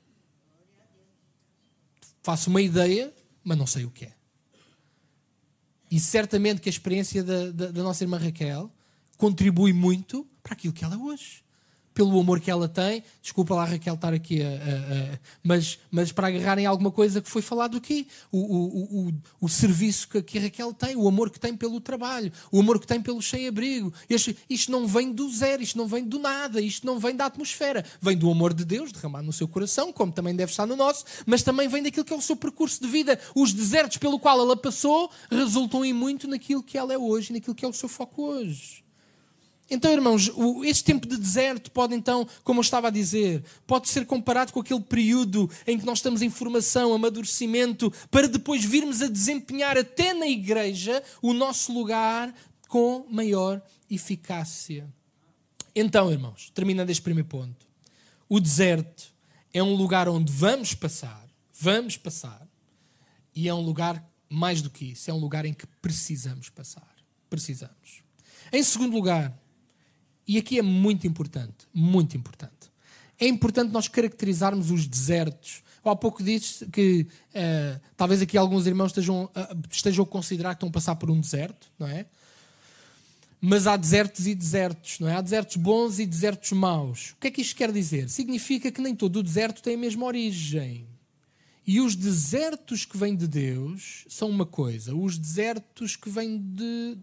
Faço 2.22 2.48
uma 2.48 2.62
ideia, 2.62 3.12
mas 3.42 3.58
não 3.58 3.66
sei 3.66 3.84
o 3.84 3.90
que 3.90 4.06
é. 4.06 4.14
E 5.94 6.00
certamente 6.00 6.60
que 6.60 6.68
a 6.68 6.72
experiência 6.72 7.22
da, 7.22 7.52
da, 7.52 7.70
da 7.70 7.82
nossa 7.84 8.02
irmã 8.02 8.18
Raquel 8.18 8.68
contribui 9.16 9.72
muito 9.72 10.26
para 10.42 10.54
aquilo 10.54 10.74
que 10.74 10.84
ela 10.84 10.96
é 10.96 10.98
hoje 10.98 11.43
pelo 11.94 12.18
amor 12.18 12.40
que 12.40 12.50
ela 12.50 12.68
tem. 12.68 13.04
Desculpa 13.22 13.54
lá, 13.54 13.64
Raquel, 13.64 13.94
estar 13.94 14.12
aqui 14.12 14.42
a, 14.42 14.48
a, 14.48 14.50
a, 14.50 15.18
mas, 15.42 15.78
mas 15.90 16.10
para 16.10 16.26
agarrarem 16.26 16.66
alguma 16.66 16.90
coisa 16.90 17.22
que 17.22 17.30
foi 17.30 17.40
falado 17.40 17.76
aqui. 17.76 18.08
O, 18.32 18.38
o, 18.38 19.08
o, 19.08 19.14
o 19.42 19.48
serviço 19.48 20.08
que, 20.08 20.20
que, 20.20 20.38
a 20.38 20.42
Raquel 20.42 20.74
tem, 20.74 20.96
o 20.96 21.06
amor 21.06 21.30
que 21.30 21.38
tem 21.38 21.56
pelo 21.56 21.80
trabalho, 21.80 22.32
o 22.50 22.58
amor 22.58 22.80
que 22.80 22.86
tem 22.86 23.00
pelo 23.00 23.22
sem-abrigo. 23.22 23.92
Isto, 24.10 24.34
isto 24.50 24.72
não 24.72 24.86
vem 24.86 25.12
do 25.12 25.30
zero, 25.30 25.62
isto 25.62 25.78
não 25.78 25.86
vem 25.86 26.04
do 26.04 26.18
nada, 26.18 26.60
isto 26.60 26.84
não 26.84 26.98
vem 26.98 27.14
da 27.14 27.26
atmosfera. 27.26 27.84
Vem 28.00 28.16
do 28.16 28.30
amor 28.30 28.52
de 28.52 28.64
Deus 28.64 28.90
derramado 28.90 29.24
no 29.24 29.32
seu 29.32 29.46
coração, 29.46 29.92
como 29.92 30.12
também 30.12 30.34
deve 30.34 30.50
estar 30.50 30.66
no 30.66 30.74
nosso, 30.74 31.04
mas 31.24 31.42
também 31.42 31.68
vem 31.68 31.82
daquilo 31.82 32.04
que 32.04 32.12
é 32.12 32.16
o 32.16 32.20
seu 32.20 32.36
percurso 32.36 32.82
de 32.82 32.88
vida. 32.88 33.18
Os 33.34 33.52
desertos 33.52 33.98
pelo 33.98 34.18
qual 34.18 34.40
ela 34.40 34.56
passou 34.56 35.10
resultam 35.30 35.84
em 35.84 35.92
muito 35.92 36.26
naquilo 36.26 36.62
que 36.62 36.76
ela 36.76 36.92
é 36.92 36.98
hoje, 36.98 37.32
naquilo 37.32 37.54
que 37.54 37.64
é 37.64 37.68
o 37.68 37.72
seu 37.72 37.88
foco 37.88 38.22
hoje. 38.22 38.83
Então, 39.70 39.90
irmãos, 39.90 40.30
este 40.64 40.84
tempo 40.84 41.08
de 41.08 41.16
deserto 41.16 41.70
pode 41.70 41.94
então, 41.94 42.28
como 42.42 42.60
eu 42.60 42.62
estava 42.62 42.88
a 42.88 42.90
dizer, 42.90 43.42
pode 43.66 43.88
ser 43.88 44.04
comparado 44.04 44.52
com 44.52 44.60
aquele 44.60 44.80
período 44.80 45.50
em 45.66 45.78
que 45.78 45.86
nós 45.86 45.98
estamos 45.98 46.20
em 46.20 46.28
formação, 46.28 46.92
amadurecimento, 46.92 47.92
para 48.10 48.28
depois 48.28 48.62
virmos 48.64 49.00
a 49.00 49.08
desempenhar 49.08 49.78
até 49.78 50.12
na 50.12 50.28
igreja 50.28 51.02
o 51.22 51.32
nosso 51.32 51.72
lugar 51.72 52.34
com 52.68 53.06
maior 53.10 53.62
eficácia. 53.90 54.86
Então, 55.74 56.12
irmãos, 56.12 56.50
terminando 56.54 56.90
este 56.90 57.02
primeiro 57.02 57.28
ponto, 57.28 57.66
o 58.28 58.38
deserto 58.38 59.12
é 59.52 59.62
um 59.62 59.74
lugar 59.74 60.08
onde 60.08 60.32
vamos 60.32 60.74
passar, 60.74 61.26
vamos 61.52 61.96
passar, 61.96 62.46
e 63.34 63.48
é 63.48 63.54
um 63.54 63.60
lugar 63.60 64.04
mais 64.28 64.60
do 64.60 64.70
que 64.70 64.92
isso, 64.92 65.10
é 65.10 65.14
um 65.14 65.18
lugar 65.18 65.44
em 65.44 65.54
que 65.54 65.66
precisamos 65.80 66.48
passar. 66.48 66.94
Precisamos. 67.30 68.02
Em 68.52 68.62
segundo 68.62 68.92
lugar, 68.92 69.36
e 70.26 70.38
aqui 70.38 70.58
é 70.58 70.62
muito 70.62 71.06
importante, 71.06 71.66
muito 71.72 72.16
importante. 72.16 72.52
É 73.18 73.26
importante 73.26 73.70
nós 73.70 73.88
caracterizarmos 73.88 74.70
os 74.70 74.86
desertos. 74.86 75.62
há 75.84 75.94
pouco 75.94 76.22
disse 76.22 76.66
que 76.66 77.06
uh, 77.30 77.80
talvez 77.96 78.20
aqui 78.22 78.36
alguns 78.36 78.66
irmãos 78.66 78.88
estejam, 78.88 79.24
uh, 79.24 79.30
estejam 79.70 80.04
a 80.04 80.06
considerar 80.06 80.50
que 80.50 80.56
estão 80.56 80.68
a 80.68 80.72
passar 80.72 80.96
por 80.96 81.10
um 81.10 81.20
deserto, 81.20 81.70
não 81.78 81.86
é? 81.86 82.06
Mas 83.40 83.66
há 83.66 83.76
desertos 83.76 84.26
e 84.26 84.34
desertos, 84.34 84.98
não 84.98 85.08
é? 85.08 85.16
Há 85.16 85.20
desertos 85.20 85.56
bons 85.56 85.98
e 85.98 86.06
desertos 86.06 86.50
maus. 86.52 87.10
O 87.10 87.16
que 87.20 87.26
é 87.28 87.30
que 87.30 87.42
isto 87.42 87.54
quer 87.54 87.70
dizer? 87.70 88.08
Significa 88.08 88.72
que 88.72 88.80
nem 88.80 88.96
todo 88.96 89.16
o 89.16 89.22
deserto 89.22 89.62
tem 89.62 89.74
a 89.74 89.78
mesma 89.78 90.06
origem. 90.06 90.86
E 91.66 91.80
os 91.80 91.94
desertos 91.94 92.84
que 92.84 92.96
vêm 92.96 93.14
de 93.14 93.26
Deus 93.26 94.04
são 94.08 94.28
uma 94.28 94.44
coisa, 94.44 94.94
os 94.94 95.16
desertos 95.16 95.96
que 95.96 96.10
vêm 96.10 96.38
de, 96.38 96.96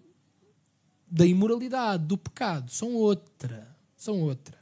da 1.12 1.26
imoralidade, 1.26 2.06
do 2.06 2.18
pecado, 2.18 2.72
são 2.72 2.94
outra. 2.94 3.76
São 3.98 4.22
outra. 4.22 4.58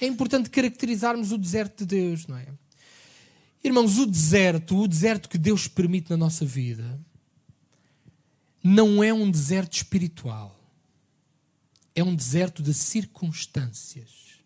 É 0.00 0.06
importante 0.06 0.48
caracterizarmos 0.48 1.32
o 1.32 1.38
deserto 1.38 1.84
de 1.84 1.96
Deus, 1.96 2.26
não 2.26 2.36
é? 2.36 2.46
Irmãos, 3.62 3.98
o 3.98 4.06
deserto, 4.06 4.76
o 4.76 4.88
deserto 4.88 5.28
que 5.28 5.38
Deus 5.38 5.68
permite 5.68 6.10
na 6.10 6.16
nossa 6.16 6.44
vida, 6.44 7.00
não 8.62 9.02
é 9.02 9.12
um 9.12 9.30
deserto 9.30 9.74
espiritual. 9.74 10.58
É 11.94 12.02
um 12.02 12.14
deserto 12.14 12.62
de 12.62 12.72
circunstâncias. 12.72 14.40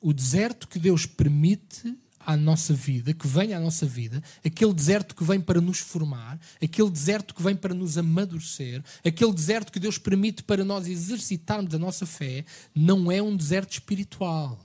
O 0.00 0.12
deserto 0.12 0.68
que 0.68 0.78
Deus 0.78 1.06
permite 1.06 1.96
à 2.26 2.36
nossa 2.36 2.74
vida, 2.74 3.14
que 3.14 3.28
vem 3.28 3.54
à 3.54 3.60
nossa 3.60 3.86
vida, 3.86 4.20
aquele 4.44 4.74
deserto 4.74 5.14
que 5.14 5.22
vem 5.22 5.40
para 5.40 5.60
nos 5.60 5.78
formar, 5.78 6.38
aquele 6.60 6.90
deserto 6.90 7.32
que 7.32 7.40
vem 7.40 7.54
para 7.54 7.72
nos 7.72 7.96
amadurecer, 7.96 8.82
aquele 9.04 9.32
deserto 9.32 9.72
que 9.72 9.78
Deus 9.78 9.96
permite 9.96 10.42
para 10.42 10.64
nós 10.64 10.88
exercitarmos 10.88 11.72
a 11.72 11.78
nossa 11.78 12.04
fé, 12.04 12.44
não 12.74 13.12
é 13.12 13.22
um 13.22 13.36
deserto 13.36 13.74
espiritual. 13.74 14.60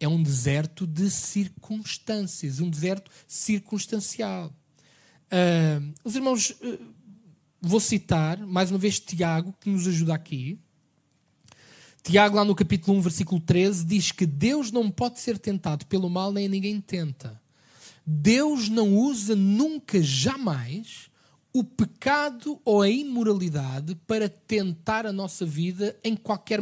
É 0.00 0.08
um 0.08 0.20
deserto 0.20 0.86
de 0.86 1.08
circunstâncias, 1.08 2.60
um 2.60 2.68
deserto 2.68 3.10
circunstancial. 3.26 4.52
Uh, 5.26 5.94
os 6.04 6.16
irmãos, 6.16 6.50
uh, 6.50 6.78
vou 7.62 7.80
citar 7.80 8.38
mais 8.44 8.70
uma 8.70 8.78
vez 8.78 8.98
Tiago, 9.00 9.54
que 9.60 9.70
nos 9.70 9.86
ajuda 9.86 10.14
aqui. 10.14 10.58
Tiago, 12.06 12.36
lá 12.36 12.44
no 12.44 12.54
capítulo 12.54 12.96
1, 12.98 13.00
versículo 13.00 13.40
13, 13.40 13.84
diz 13.84 14.12
que 14.12 14.24
Deus 14.24 14.70
não 14.70 14.88
pode 14.88 15.18
ser 15.18 15.40
tentado 15.40 15.84
pelo 15.86 16.08
mal, 16.08 16.32
nem 16.32 16.48
ninguém 16.48 16.80
tenta. 16.80 17.42
Deus 18.06 18.68
não 18.68 18.94
usa 18.94 19.34
nunca, 19.34 20.00
jamais, 20.00 21.10
o 21.52 21.64
pecado 21.64 22.60
ou 22.64 22.80
a 22.80 22.88
imoralidade 22.88 23.96
para 24.06 24.28
tentar 24.28 25.04
a 25.04 25.12
nossa 25.12 25.44
vida 25.44 25.98
em 26.04 26.14
qualquer 26.14 26.60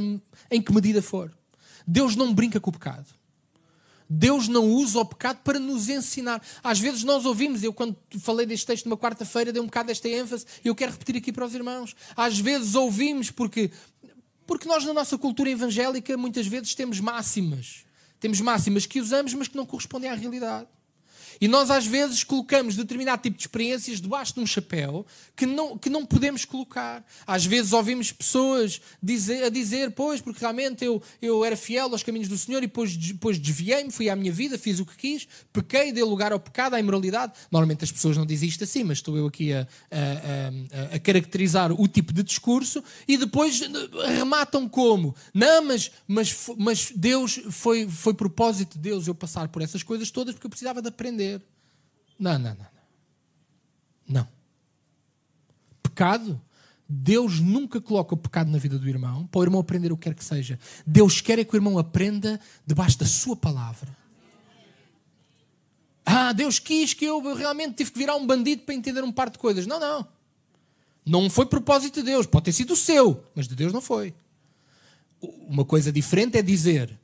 em 0.51 0.63
que 0.63 0.73
medida 0.73 1.03
for. 1.03 1.31
Deus 1.87 2.17
não 2.17 2.33
brinca 2.33 2.59
com 2.59 2.71
o 2.71 2.73
pecado. 2.73 3.09
Deus 4.09 4.49
não 4.49 4.71
usa 4.71 5.01
o 5.01 5.05
pecado 5.05 5.41
para 5.43 5.59
nos 5.59 5.89
ensinar. 5.89 6.43
Às 6.63 6.79
vezes 6.79 7.05
nós 7.05 7.25
ouvimos, 7.25 7.63
eu 7.63 7.73
quando 7.73 7.97
falei 8.21 8.47
deste 8.47 8.67
texto 8.67 8.87
numa 8.87 8.97
quarta-feira, 8.97 9.53
dei 9.53 9.61
um 9.61 9.67
bocado 9.67 9.89
desta 9.89 10.09
ênfase, 10.09 10.47
e 10.65 10.69
eu 10.69 10.75
quero 10.75 10.93
repetir 10.93 11.17
aqui 11.17 11.33
para 11.33 11.45
os 11.45 11.55
irmãos. 11.55 11.95
Às 12.17 12.39
vezes 12.39 12.75
ouvimos 12.75 13.31
porque 13.31 13.71
porque 14.47 14.69
nós, 14.69 14.85
na 14.85 14.93
nossa 14.93 15.17
cultura 15.17 15.51
evangélica, 15.51 16.17
muitas 16.17 16.47
vezes 16.47 16.75
temos 16.75 17.01
máximas. 17.01 17.85
Temos 18.21 18.41
máximas 18.41 18.87
que 18.87 19.01
usamos, 19.01 19.35
mas 19.35 19.49
que 19.49 19.57
não 19.57 19.67
correspondem 19.67 20.11
à 20.11 20.15
realidade. 20.15 20.69
E 21.45 21.49
nós 21.49 21.71
às 21.71 21.87
vezes 21.87 22.25
colocamos 22.25 22.75
determinado 22.75 23.21
tipo 23.21 23.37
de 23.37 23.43
experiências 23.43 24.01
debaixo 24.01 24.33
de 24.33 24.41
um 24.41 24.47
chapéu 24.47 25.05
que 25.37 25.45
não, 25.45 25.77
que 25.77 25.91
não 25.91 26.07
podemos 26.07 26.47
colocar. 26.47 27.05
Às 27.27 27.45
vezes 27.45 27.75
ouvimos 27.75 28.11
pessoas 28.11 28.81
dizer, 29.03 29.45
a 29.45 29.51
dizer, 29.51 29.91
pois, 29.91 30.23
porque 30.23 30.41
realmente 30.41 30.83
eu, 30.83 31.03
eu 31.21 31.45
era 31.45 31.55
fiel 31.55 31.93
aos 31.93 32.03
caminhos 32.03 32.29
do 32.29 32.39
Senhor 32.39 32.63
e 32.63 32.67
depois, 32.67 32.97
depois 32.97 33.39
desviei-me, 33.39 33.91
fui 33.91 34.09
à 34.09 34.17
minha 34.17 34.33
vida, 34.33 34.57
fiz 34.57 34.81
o 34.81 34.87
que 34.87 34.97
quis, 34.97 35.29
pequei, 35.53 35.93
dei 35.93 36.03
lugar 36.03 36.33
ao 36.33 36.41
pecado, 36.41 36.77
à 36.77 36.81
imoralidade. 36.81 37.35
Normalmente 37.53 37.85
as 37.85 37.93
pessoas 37.93 38.17
não 38.17 38.25
dizem 38.25 38.49
isto 38.49 38.65
assim, 38.65 38.83
mas 38.83 38.97
estou 38.97 39.15
eu 39.15 39.27
aqui 39.27 39.53
a, 39.53 39.69
a, 39.91 40.93
a, 40.93 40.97
a 40.97 40.99
caracterizar 40.99 41.79
o 41.79 41.87
tipo 41.87 42.11
de 42.15 42.23
discurso 42.23 42.83
e 43.07 43.19
depois 43.19 43.61
rematam 44.17 44.67
como? 44.67 45.15
Não, 45.35 45.63
mas, 45.63 45.91
mas, 46.09 46.35
mas 46.57 46.91
Deus 46.97 47.39
foi, 47.51 47.87
foi 47.87 48.15
propósito 48.15 48.79
de 48.79 48.89
Deus 48.89 49.07
eu 49.07 49.15
passar 49.15 49.49
por 49.49 49.61
essas 49.61 49.83
coisas 49.83 50.11
todas 50.11 50.33
porque 50.33 50.47
eu 50.47 50.51
precisava 50.51 50.81
de 50.81 50.89
aprender. 50.89 51.34
Não, 52.19 52.39
não, 52.39 52.55
não. 52.55 52.67
Não. 54.07 54.29
Pecado. 55.83 56.41
Deus 56.87 57.41
nunca 57.41 57.81
coloca 57.81 58.15
o 58.15 58.17
pecado 58.17 58.51
na 58.51 58.59
vida 58.59 58.79
do 58.79 58.89
irmão 58.89 59.27
para 59.27 59.41
o 59.41 59.43
irmão 59.43 59.61
aprender 59.61 59.91
o 59.91 59.97
que 59.97 60.05
quer 60.05 60.15
que 60.15 60.25
seja. 60.25 60.59
Deus 60.87 61.21
quer 61.21 61.39
é 61.39 61.45
que 61.45 61.55
o 61.55 61.57
irmão 61.57 61.79
aprenda 61.79 62.39
debaixo 62.67 62.99
da 62.99 63.07
sua 63.07 63.35
palavra. 63.35 63.97
Ah, 66.05 66.33
Deus 66.33 66.59
quis 66.59 66.93
que 66.93 67.05
eu 67.05 67.35
realmente 67.35 67.77
tive 67.77 67.91
que 67.91 67.99
virar 67.99 68.15
um 68.17 68.27
bandido 68.27 68.63
para 68.63 68.75
entender 68.75 69.03
um 69.03 69.11
par 69.11 69.31
de 69.31 69.39
coisas. 69.39 69.67
Não, 69.67 69.81
não. 69.81 70.07
Não 71.05 71.31
foi 71.31 71.47
propósito 71.47 72.01
de 72.01 72.03
Deus. 72.03 72.27
Pode 72.27 72.45
ter 72.45 72.53
sido 72.53 72.75
o 72.75 72.77
seu, 72.77 73.25
mas 73.35 73.49
de 73.49 73.55
Deus 73.55 73.73
não 73.73 73.81
foi. 73.81 74.15
Uma 75.21 75.65
coisa 75.65 75.91
diferente 75.91 76.37
é 76.37 76.43
dizer: 76.43 76.99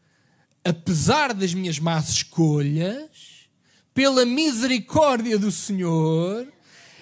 apesar 0.63 1.33
das 1.33 1.55
minhas 1.55 1.79
más 1.79 2.11
escolhas, 2.11 3.40
pela 3.95 4.25
misericórdia 4.25 5.39
do 5.39 5.51
Senhor, 5.51 6.47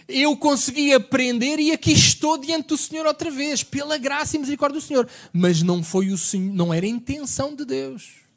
eu 0.09 0.37
consegui 0.37 0.93
aprender 0.95 1.59
e 1.59 1.71
aqui 1.71 1.93
estou 1.93 2.39
diante 2.39 2.69
do 2.69 2.77
Senhor 2.77 3.07
outra 3.07 3.31
vez, 3.31 3.63
pela 3.63 3.99
graça 3.99 4.37
e 4.37 4.39
misericórdia 4.39 4.81
do 4.81 4.85
Senhor. 4.85 5.09
Mas 5.33 5.63
não 5.63 5.83
foi 5.83 6.11
o 6.11 6.19
Senhor, 6.19 6.55
não 6.55 6.73
era 6.73 6.87
a 6.87 6.89
intenção 6.89 7.55
de 7.55 7.65
Deus. 7.65 8.28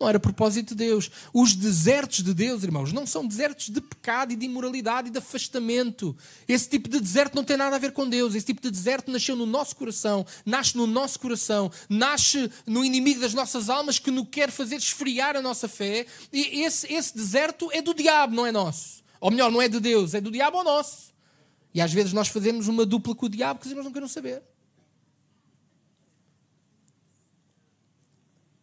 Não 0.00 0.08
era 0.08 0.18
propósito 0.18 0.68
de 0.68 0.76
Deus. 0.76 1.10
Os 1.30 1.54
desertos 1.54 2.24
de 2.24 2.32
Deus, 2.32 2.62
irmãos, 2.62 2.90
não 2.90 3.06
são 3.06 3.26
desertos 3.26 3.68
de 3.68 3.82
pecado 3.82 4.32
e 4.32 4.36
de 4.36 4.46
imoralidade 4.46 5.08
e 5.08 5.10
de 5.10 5.18
afastamento. 5.18 6.16
Esse 6.48 6.70
tipo 6.70 6.88
de 6.88 6.98
deserto 6.98 7.34
não 7.34 7.44
tem 7.44 7.58
nada 7.58 7.76
a 7.76 7.78
ver 7.78 7.92
com 7.92 8.08
Deus. 8.08 8.34
Esse 8.34 8.46
tipo 8.46 8.62
de 8.62 8.70
deserto 8.70 9.10
nasceu 9.10 9.36
no 9.36 9.44
nosso 9.44 9.76
coração, 9.76 10.24
nasce 10.46 10.74
no 10.74 10.86
nosso 10.86 11.20
coração, 11.20 11.70
nasce 11.86 12.50
no 12.66 12.82
inimigo 12.82 13.20
das 13.20 13.34
nossas 13.34 13.68
almas 13.68 13.98
que 13.98 14.10
nos 14.10 14.26
quer 14.30 14.50
fazer 14.50 14.76
esfriar 14.76 15.36
a 15.36 15.42
nossa 15.42 15.68
fé. 15.68 16.06
E 16.32 16.62
esse, 16.62 16.90
esse 16.90 17.14
deserto 17.14 17.68
é 17.70 17.82
do 17.82 17.92
diabo, 17.92 18.34
não 18.34 18.46
é 18.46 18.52
nosso. 18.52 19.02
Ou 19.20 19.30
melhor, 19.30 19.52
não 19.52 19.60
é 19.60 19.68
de 19.68 19.80
Deus, 19.80 20.14
é 20.14 20.20
do 20.20 20.30
diabo 20.30 20.56
ou 20.56 20.64
nosso. 20.64 21.12
E 21.74 21.80
às 21.80 21.92
vezes 21.92 22.14
nós 22.14 22.28
fazemos 22.28 22.68
uma 22.68 22.86
dupla 22.86 23.14
com 23.14 23.26
o 23.26 23.28
diabo 23.28 23.60
que 23.60 23.66
os 23.66 23.70
irmãos 23.70 23.84
não 23.84 23.92
querem 23.92 24.08
saber. 24.08 24.42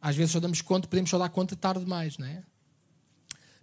Às 0.02 0.16
vezes 0.16 0.32
só 0.32 0.40
damos 0.40 0.62
conta, 0.62 0.88
podemos 0.88 1.10
só 1.10 1.18
dar 1.18 1.30
conta 1.30 1.56
tarde 1.56 1.84
demais, 1.84 2.18
não 2.18 2.28
é? 2.28 2.44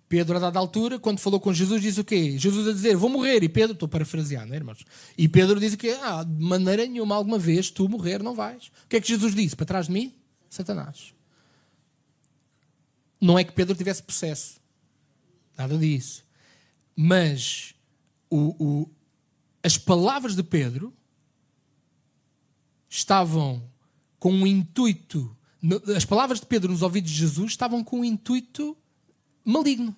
Pedro, 0.08 0.36
a 0.36 0.40
dada 0.40 0.58
altura, 0.58 0.98
quando 0.98 1.18
falou 1.18 1.40
com 1.40 1.52
Jesus, 1.52 1.82
diz 1.82 1.98
o 1.98 2.04
quê? 2.04 2.38
Jesus 2.38 2.68
a 2.68 2.72
dizer, 2.72 2.96
vou 2.96 3.08
morrer. 3.08 3.42
E 3.42 3.48
Pedro, 3.48 3.72
estou 3.72 3.88
não 3.88 4.52
é, 4.52 4.56
irmãos? 4.56 4.84
E 5.16 5.26
Pedro 5.26 5.58
diz 5.58 5.72
o 5.72 5.76
quê? 5.78 5.96
Ah, 6.00 6.22
de 6.22 6.44
maneira 6.44 6.86
nenhuma, 6.86 7.14
alguma 7.14 7.38
vez, 7.38 7.70
tu 7.70 7.88
morrer 7.88 8.22
não 8.22 8.34
vais. 8.34 8.66
O 8.84 8.88
que 8.88 8.96
é 8.96 9.00
que 9.00 9.08
Jesus 9.08 9.34
disse? 9.34 9.56
Para 9.56 9.66
trás 9.66 9.86
de 9.86 9.92
mim? 9.92 10.14
Satanás. 10.50 11.14
Não 13.20 13.38
é 13.38 13.44
que 13.44 13.52
Pedro 13.52 13.74
tivesse 13.74 14.02
processo. 14.02 14.60
Nada 15.56 15.76
disso. 15.78 16.22
Mas 16.94 17.74
o, 18.28 18.54
o, 18.64 18.90
as 19.62 19.78
palavras 19.78 20.36
de 20.36 20.42
Pedro 20.42 20.92
estavam 22.88 23.68
com 24.18 24.32
um 24.32 24.46
intuito 24.46 25.36
as 25.96 26.04
palavras 26.04 26.40
de 26.40 26.46
Pedro 26.46 26.72
nos 26.72 26.82
ouvidos 26.82 27.10
de 27.10 27.18
Jesus 27.18 27.52
estavam 27.52 27.82
com 27.82 28.00
um 28.00 28.04
intuito 28.04 28.76
maligno. 29.44 29.96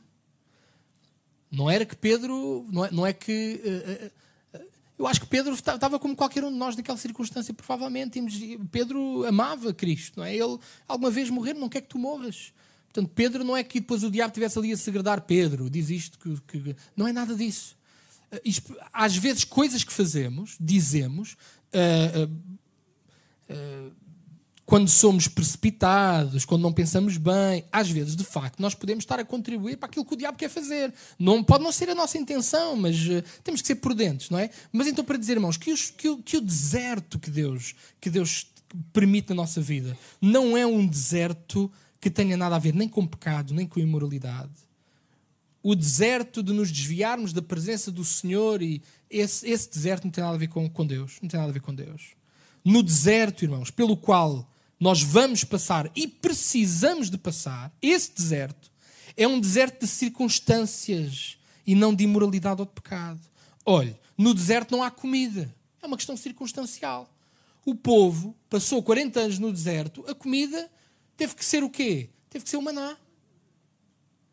Não 1.50 1.70
era 1.70 1.84
que 1.84 1.96
Pedro, 1.96 2.66
não 2.70 2.84
é, 2.84 2.90
não 2.90 3.06
é 3.06 3.12
que. 3.12 3.60
Uh, 3.64 4.06
uh, 4.06 4.66
eu 4.98 5.06
acho 5.06 5.20
que 5.20 5.26
Pedro 5.26 5.52
estava 5.52 5.98
como 5.98 6.16
qualquer 6.16 6.44
um 6.44 6.50
de 6.50 6.56
nós 6.56 6.76
naquela 6.76 6.98
circunstância, 6.98 7.52
provavelmente. 7.52 8.20
Pedro 8.70 9.24
amava 9.26 9.72
Cristo, 9.74 10.18
não 10.18 10.24
é? 10.24 10.34
Ele 10.34 10.58
alguma 10.88 11.10
vez 11.10 11.28
morrer, 11.28 11.54
não 11.54 11.68
quer 11.68 11.82
que 11.82 11.88
tu 11.88 11.98
morras. 11.98 12.52
Portanto, 12.86 13.12
Pedro 13.14 13.44
não 13.44 13.56
é 13.56 13.62
que 13.62 13.80
depois 13.80 14.02
o 14.02 14.10
diabo 14.10 14.30
estivesse 14.30 14.58
ali 14.58 14.72
a 14.72 14.76
segredar 14.76 15.20
Pedro, 15.22 15.68
diz 15.68 15.90
isto, 15.90 16.18
que, 16.18 16.40
que 16.40 16.76
não 16.96 17.06
é 17.06 17.12
nada 17.12 17.34
disso. 17.34 17.76
Às 18.90 19.16
vezes, 19.16 19.44
coisas 19.44 19.84
que 19.84 19.92
fazemos, 19.92 20.56
dizemos, 20.58 21.36
quando 24.66 24.88
somos 24.88 25.28
precipitados, 25.28 26.44
quando 26.44 26.62
não 26.62 26.72
pensamos 26.72 27.16
bem, 27.16 27.64
às 27.70 27.88
vezes, 27.88 28.16
de 28.16 28.24
facto, 28.24 28.60
nós 28.60 28.74
podemos 28.74 29.04
estar 29.04 29.20
a 29.20 29.24
contribuir 29.24 29.76
para 29.76 29.88
aquilo 29.88 30.04
que 30.04 30.14
o 30.14 30.16
diabo 30.16 30.36
quer 30.36 30.50
fazer. 30.50 30.92
Não, 31.16 31.42
pode 31.44 31.62
não 31.62 31.70
ser 31.70 31.88
a 31.88 31.94
nossa 31.94 32.18
intenção, 32.18 32.74
mas 32.74 32.96
uh, 33.06 33.22
temos 33.44 33.62
que 33.62 33.68
ser 33.68 33.76
prudentes, 33.76 34.28
não 34.28 34.40
é? 34.40 34.50
Mas 34.72 34.88
então, 34.88 35.04
para 35.04 35.16
dizer, 35.16 35.34
irmãos, 35.34 35.56
que, 35.56 35.72
os, 35.72 35.90
que, 35.90 36.08
o, 36.08 36.18
que 36.18 36.36
o 36.36 36.40
deserto 36.40 37.16
que 37.16 37.30
Deus, 37.30 37.76
que 38.00 38.10
Deus 38.10 38.48
permite 38.92 39.30
na 39.30 39.36
nossa 39.36 39.60
vida 39.60 39.96
não 40.20 40.56
é 40.56 40.66
um 40.66 40.84
deserto 40.84 41.70
que 42.00 42.10
tenha 42.10 42.36
nada 42.36 42.56
a 42.56 42.58
ver 42.58 42.74
nem 42.74 42.88
com 42.88 43.06
pecado, 43.06 43.54
nem 43.54 43.68
com 43.68 43.78
imoralidade. 43.78 44.50
O 45.62 45.76
deserto 45.76 46.42
de 46.42 46.52
nos 46.52 46.72
desviarmos 46.72 47.32
da 47.32 47.40
presença 47.40 47.92
do 47.92 48.04
Senhor 48.04 48.60
e 48.60 48.82
esse, 49.08 49.48
esse 49.48 49.70
deserto 49.70 50.04
não 50.04 50.10
tem 50.10 50.24
nada 50.24 50.34
a 50.34 50.38
ver 50.38 50.48
com, 50.48 50.68
com 50.68 50.84
Deus. 50.84 51.18
Não 51.22 51.28
tem 51.28 51.38
nada 51.38 51.50
a 51.50 51.52
ver 51.52 51.60
com 51.60 51.74
Deus. 51.74 52.16
No 52.64 52.82
deserto, 52.82 53.44
irmãos, 53.44 53.70
pelo 53.70 53.96
qual 53.96 54.48
nós 54.78 55.02
vamos 55.02 55.44
passar 55.44 55.90
e 55.94 56.06
precisamos 56.06 57.10
de 57.10 57.16
passar, 57.16 57.72
esse 57.80 58.14
deserto, 58.14 58.70
é 59.16 59.26
um 59.26 59.40
deserto 59.40 59.80
de 59.80 59.86
circunstâncias 59.86 61.38
e 61.66 61.74
não 61.74 61.94
de 61.94 62.04
imoralidade 62.04 62.60
ou 62.60 62.66
de 62.66 62.72
pecado. 62.72 63.20
Olhe, 63.64 63.96
no 64.16 64.34
deserto 64.34 64.72
não 64.72 64.82
há 64.82 64.90
comida. 64.90 65.54
É 65.82 65.86
uma 65.86 65.96
questão 65.96 66.16
circunstancial. 66.16 67.08
O 67.64 67.74
povo 67.74 68.36
passou 68.48 68.82
40 68.82 69.20
anos 69.20 69.38
no 69.38 69.52
deserto, 69.52 70.04
a 70.06 70.14
comida 70.14 70.70
teve 71.16 71.34
que 71.34 71.44
ser 71.44 71.64
o 71.64 71.70
quê? 71.70 72.10
Teve 72.28 72.44
que 72.44 72.50
ser 72.50 72.58
o 72.58 72.62
maná. 72.62 72.96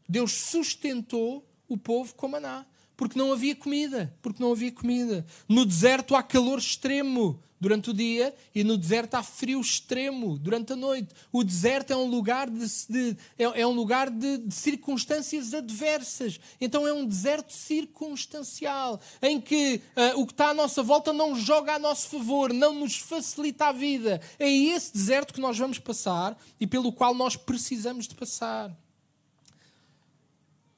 Deus 0.08 0.34
sustentou 0.34 1.48
o 1.68 1.78
povo 1.78 2.14
com 2.14 2.28
maná. 2.28 2.66
Porque 2.96 3.18
não 3.18 3.32
havia 3.32 3.56
comida. 3.56 4.16
Porque 4.22 4.42
não 4.42 4.52
havia 4.52 4.72
comida. 4.72 5.26
No 5.48 5.66
deserto 5.66 6.16
há 6.16 6.22
calor 6.22 6.60
extremo 6.60 7.42
durante 7.64 7.92
o 7.92 7.94
dia 7.94 8.36
e 8.54 8.62
no 8.62 8.78
deserto 8.78 9.16
há 9.16 9.24
frio 9.24 9.62
extremo 9.62 10.38
durante 10.38 10.74
a 10.74 10.76
noite. 10.76 11.16
O 11.32 11.46
deserto 11.46 11.92
é 11.92 11.96
um 11.96 12.10
lugar 12.10 12.50
de, 12.50 12.68
de 12.90 13.18
é, 13.40 13.62
é, 13.62 13.66
um 13.66 13.72
lugar 13.72 14.10
de, 14.10 14.38
de, 14.40 14.54
circunstâncias 14.54 15.54
adversas. 15.54 16.42
Então 16.60 16.86
é 16.86 16.92
um 16.92 17.06
deserto 17.06 17.54
circunstancial 17.54 19.00
em 19.22 19.40
que 19.40 19.82
uh, 19.96 20.20
o 20.20 20.26
que 20.26 20.34
está 20.34 20.50
à 20.50 20.54
nossa 20.54 20.84
volta 20.84 21.14
não 21.14 21.38
joga 21.38 21.76
a 21.76 21.80
nosso 21.80 22.10
favor, 22.10 22.52
não 22.52 22.74
nos 22.74 22.98
facilita 22.98 23.68
a 23.68 23.72
vida. 23.72 24.20
É 24.38 24.52
esse 24.52 24.94
deserto 24.94 25.34
que 25.34 25.40
nós 25.40 25.58
vamos 25.58 25.80
passar 25.80 26.38
e 26.60 26.68
pelo 26.68 26.92
qual 26.92 27.16
nós 27.16 27.38
precisamos 27.38 28.10
de 28.10 28.16
passar. 28.16 28.78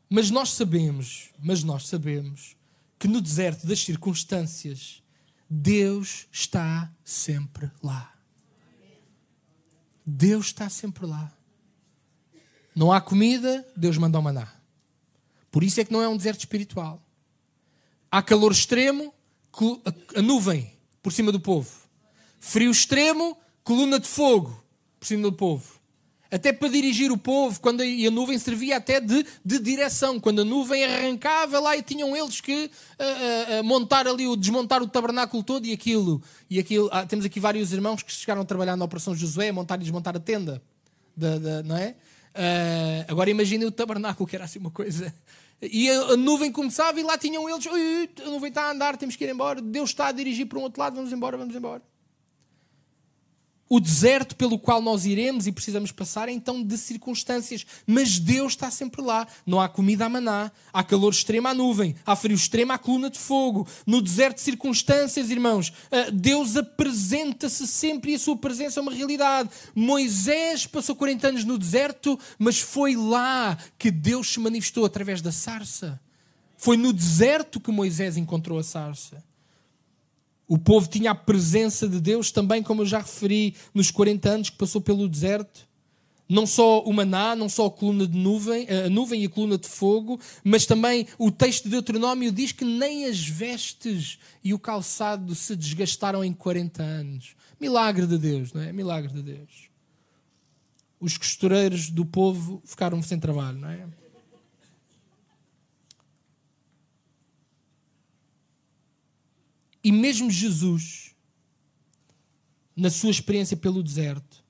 Mas 0.08 0.30
nós 0.30 0.52
sabemos, 0.52 1.32
mas 1.42 1.64
nós 1.64 1.88
sabemos 1.88 2.56
que 3.00 3.08
no 3.08 3.20
deserto 3.20 3.66
das 3.66 3.80
circunstâncias 3.80 5.02
Deus 5.50 6.28
está 6.32 6.92
sempre 7.04 7.72
lá. 7.84 8.14
Deus 10.06 10.48
está 10.48 10.70
sempre 10.70 11.06
lá. 11.06 11.32
Não 12.76 12.92
há 12.92 13.00
comida, 13.00 13.66
Deus 13.76 13.98
manda 13.98 14.20
o 14.20 14.22
maná. 14.22 14.54
Por 15.50 15.64
isso 15.64 15.80
é 15.80 15.86
que 15.86 15.94
não 15.94 16.02
é 16.02 16.10
um 16.10 16.18
deserto 16.18 16.40
espiritual. 16.40 17.02
Há 18.12 18.22
calor 18.22 18.52
extremo, 18.52 19.14
a 20.16 20.22
nuvem 20.22 20.74
por 21.02 21.14
cima 21.14 21.32
do 21.32 21.40
povo. 21.40 21.72
Frio 22.40 22.72
extremo, 22.72 23.38
coluna 23.64 24.00
de 24.00 24.08
fogo 24.08 24.64
por 25.00 25.06
cima 25.06 25.24
do 25.24 25.34
povo 25.34 25.75
até 26.36 26.52
para 26.52 26.68
dirigir 26.68 27.14
o 27.14 27.18
povo, 27.18 27.62
quando 27.62 27.80
a, 27.80 27.86
e 27.86 28.06
a 28.06 28.12
nuvem 28.12 28.38
servia 28.38 28.76
até 28.76 29.00
de, 29.00 29.26
de 29.44 29.58
direção. 29.58 30.20
Quando 30.20 30.42
a 30.42 30.46
nuvem 30.46 30.84
arrancava 30.84 31.62
lá 31.62 31.78
e 31.78 31.82
tinham 31.82 32.14
eles 32.14 32.42
que 32.42 32.66
uh, 32.66 33.62
uh, 33.62 33.64
montar 33.64 34.06
ali, 34.06 34.28
o, 34.28 34.36
desmontar 34.36 34.84
o 34.84 34.88
tabernáculo 34.88 35.42
todo 35.42 35.66
e 35.66 35.72
aquilo. 35.72 36.22
E 36.50 36.60
aquilo 36.60 36.90
ah, 36.92 37.06
temos 37.06 37.24
aqui 37.24 37.40
vários 37.40 37.72
irmãos 37.72 38.04
que 38.04 38.12
chegaram 38.12 38.42
a 38.42 38.46
trabalhar 38.46 38.76
na 38.76 38.84
Operação 38.84 39.16
Josué, 39.16 39.48
a 39.48 39.54
montar 39.54 39.76
e 39.76 39.80
desmontar 39.80 40.14
a 40.14 40.20
tenda. 40.20 40.62
Não 41.64 41.78
é? 41.78 41.96
Uh, 42.36 43.06
agora 43.08 43.30
imaginem 43.30 43.66
o 43.66 43.72
tabernáculo, 43.72 44.28
que 44.28 44.36
era 44.36 44.44
assim 44.44 44.60
uma 44.60 44.72
coisa. 44.72 45.14
E 45.62 45.90
a 45.90 46.18
nuvem 46.18 46.52
começava 46.52 47.00
e 47.00 47.04
lá 47.04 47.18
tinham 47.18 47.50
eles, 47.50 47.66
a 47.66 48.30
nuvem 48.30 48.50
está 48.50 48.64
a 48.64 48.72
andar, 48.72 48.98
temos 48.98 49.16
que 49.16 49.24
ir 49.24 49.30
embora, 49.30 49.62
Deus 49.62 49.92
está 49.92 50.08
a 50.08 50.12
dirigir 50.12 50.48
para 50.48 50.60
um 50.60 50.64
outro 50.64 50.82
lado, 50.82 50.98
vamos 50.98 51.14
embora, 51.14 51.38
vamos 51.38 51.56
embora. 51.56 51.82
O 53.68 53.80
deserto 53.80 54.36
pelo 54.36 54.60
qual 54.60 54.80
nós 54.80 55.06
iremos 55.06 55.48
e 55.48 55.52
precisamos 55.52 55.92
passar 55.92 56.30
é 56.30 56.32
então 56.32 56.62
de 56.62 56.78
circunstâncias, 56.78 57.66
mas 57.88 58.20
Deus 58.20 58.54
está 58.54 58.70
sempre 58.70 59.02
lá. 59.02 59.28
Não 59.44 59.60
há 59.60 59.68
comida 59.68 60.06
a 60.06 60.10
maná, 60.10 60.52
há 60.72 60.84
calor 60.84 61.12
extremo 61.12 61.48
à 61.48 61.54
nuvem, 61.54 61.96
há 62.06 62.16
frio 62.16 62.36
extremo 62.36 62.74
à 62.74 62.78
coluna 62.78 63.10
de 63.10 63.18
fogo. 63.18 63.68
No 63.86 64.04
deserto 64.04 64.36
de 64.36 64.44
circunstâncias, 64.44 65.32
irmãos, 65.32 65.74
ah, 65.92 66.12
Deus 66.14 66.56
apresenta-se 66.56 67.66
sempre 67.66 68.12
e 68.12 68.16
a 68.16 68.20
sua 68.20 68.38
presença 68.38 68.80
é 68.80 68.84
uma 68.84 68.94
realidade. 68.94 69.50
Moisés 69.74 70.68
passou 70.68 70.96
40 70.96 71.28
anos 71.30 71.44
no 71.44 71.58
deserto, 71.58 72.20
mas 72.38 72.60
foi 72.60 72.96
lá 72.96 73.58
que 73.80 73.90
Deus 73.90 74.32
se 74.32 74.40
manifestou 74.40 74.86
através 74.86 75.24
da 75.24 75.32
sarça. 75.32 76.00
Foi 76.56 76.78
no 76.78 76.94
deserto 76.94 77.60
que 77.60 77.72
Moisés 77.72 78.16
encontrou 78.16 78.60
a 78.60 78.64
sarça. 78.64 79.24
O 80.48 80.58
povo 80.58 80.88
tinha 80.88 81.12
a 81.12 81.16
presença 81.16 81.88
de 81.88 82.00
Deus 82.00 82.32
também, 82.32 82.62
como 82.62 82.84
eu 82.84 82.86
já 82.86 83.00
referi, 83.00 83.56
nos 83.74 83.90
40 83.90 84.30
anos 84.30 84.50
que 84.50 84.58
passou 84.58 84.80
pelo 84.80 85.10
deserto. 85.10 85.68
Não 86.28 86.48
só 86.48 86.82
o 86.84 86.92
maná, 86.92 87.36
não 87.36 87.48
só 87.48 87.68
a 87.68 87.72
coluna 87.72 88.08
de 88.08 88.18
nuvem, 88.18 88.68
a 88.68 88.90
nuvem 88.90 89.24
e 89.24 89.26
a 89.26 89.30
coluna 89.30 89.58
de 89.60 89.68
fogo, 89.68 90.20
mas 90.44 90.66
também 90.66 91.08
o 91.20 91.32
texto 91.32 91.66
de 91.66 91.70
Deuteronômio 91.70 92.32
diz 92.32 92.52
que 92.52 92.66
nem 92.66 93.06
as 93.06 93.20
vestes 93.28 94.18
e 94.44 94.54
o 94.54 94.60
calçado 94.60 95.36
se 95.36 95.56
desgastaram 95.56 96.24
em 96.24 96.34
40 96.34 96.82
anos. 96.82 97.36
Milagre 97.60 98.08
de 98.08 98.18
Deus, 98.18 98.54
não 98.54 98.62
é? 98.62 98.74
Milagre 98.74 99.14
de 99.14 99.22
Deus. 99.22 99.70
Os 101.00 101.16
costureiros 101.18 101.92
do 101.92 102.06
povo 102.06 102.62
ficaram 102.66 103.02
sem 103.04 103.20
trabalho, 103.20 103.60
não 103.60 103.70
é? 103.70 103.86
E 109.86 109.92
mesmo 109.92 110.32
Jesus, 110.32 111.12
na 112.76 112.90
sua 112.90 113.12
experiência 113.12 113.56
pelo 113.56 113.84
deserto, 113.84 114.44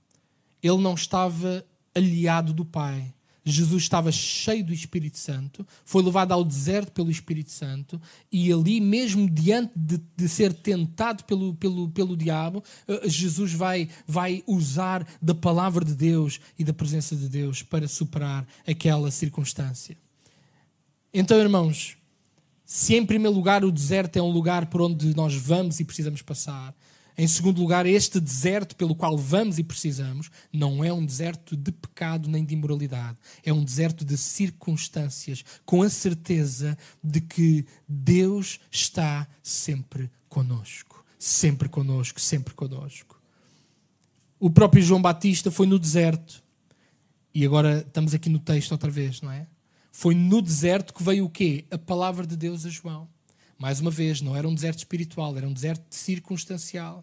ele 0.63 0.77
não 0.77 0.93
estava 0.93 1.67
aliado 1.93 2.53
do 2.53 2.63
Pai. 2.63 3.13
Jesus 3.43 3.83
estava 3.83 4.13
cheio 4.13 4.63
do 4.63 4.73
Espírito 4.73 5.17
Santo, 5.17 5.67
foi 5.83 6.01
levado 6.01 6.31
ao 6.31 6.41
deserto 6.41 6.93
pelo 6.93 7.11
Espírito 7.11 7.51
Santo, 7.51 8.01
e 8.31 8.49
ali, 8.49 8.79
mesmo 8.79 9.29
diante 9.29 9.73
de, 9.75 10.01
de 10.15 10.29
ser 10.29 10.53
tentado 10.53 11.25
pelo, 11.25 11.53
pelo, 11.55 11.89
pelo 11.89 12.15
diabo, 12.15 12.63
eh, 12.87 13.01
Jesus 13.09 13.51
vai, 13.51 13.89
vai 14.07 14.41
usar 14.47 15.05
da 15.21 15.35
palavra 15.35 15.83
de 15.83 15.93
Deus 15.93 16.39
e 16.57 16.63
da 16.63 16.73
presença 16.73 17.13
de 17.13 17.27
Deus 17.27 17.61
para 17.61 17.89
superar 17.89 18.47
aquela 18.65 19.11
circunstância. 19.11 19.97
Então, 21.13 21.37
irmãos, 21.37 21.97
se 22.65 22.95
em 22.95 23.05
primeiro 23.05 23.35
lugar 23.35 23.63
o 23.63 23.71
deserto 23.71 24.17
é 24.17 24.21
um 24.21 24.31
lugar 24.31 24.65
por 24.65 24.81
onde 24.81 25.15
nós 25.15 25.35
vamos 25.35 25.79
e 25.79 25.85
precisamos 25.85 26.21
passar, 26.21 26.73
em 27.17 27.27
segundo 27.27 27.61
lugar, 27.61 27.85
este 27.85 28.19
deserto 28.19 28.75
pelo 28.75 28.93
qual 28.93 29.17
vamos 29.17 29.57
e 29.57 29.63
precisamos 29.63 30.29
não 30.51 30.83
é 30.83 30.91
um 30.91 31.05
deserto 31.05 31.55
de 31.55 31.71
pecado 31.71 32.29
nem 32.29 32.43
de 32.43 32.53
imoralidade. 32.53 33.17
É 33.43 33.53
um 33.53 33.63
deserto 33.63 34.03
de 34.03 34.17
circunstâncias, 34.17 35.43
com 35.65 35.81
a 35.81 35.89
certeza 35.89 36.77
de 37.01 37.21
que 37.21 37.65
Deus 37.87 38.59
está 38.69 39.25
sempre 39.41 40.11
conosco. 40.27 41.05
Sempre 41.17 41.69
conosco, 41.69 42.19
sempre 42.19 42.53
conosco. 42.53 43.17
O 44.37 44.49
próprio 44.49 44.83
João 44.83 45.01
Batista 45.01 45.49
foi 45.49 45.65
no 45.65 45.79
deserto. 45.79 46.43
E 47.33 47.45
agora 47.45 47.79
estamos 47.79 48.13
aqui 48.13 48.29
no 48.29 48.39
texto 48.39 48.73
outra 48.73 48.91
vez, 48.91 49.21
não 49.21 49.31
é? 49.31 49.47
Foi 49.97 50.13
no 50.13 50.41
deserto 50.41 50.93
que 50.93 51.01
veio 51.01 51.23
o 51.23 51.29
quê? 51.29 51.63
A 51.71 51.77
palavra 51.77 52.27
de 52.27 52.35
Deus 52.35 52.65
a 52.65 52.69
João. 52.69 53.07
Mais 53.57 53.79
uma 53.79 53.89
vez, 53.89 54.19
não 54.19 54.35
era 54.35 54.45
um 54.45 54.53
deserto 54.53 54.79
espiritual, 54.79 55.37
era 55.37 55.47
um 55.47 55.53
deserto 55.53 55.85
circunstancial. 55.89 57.01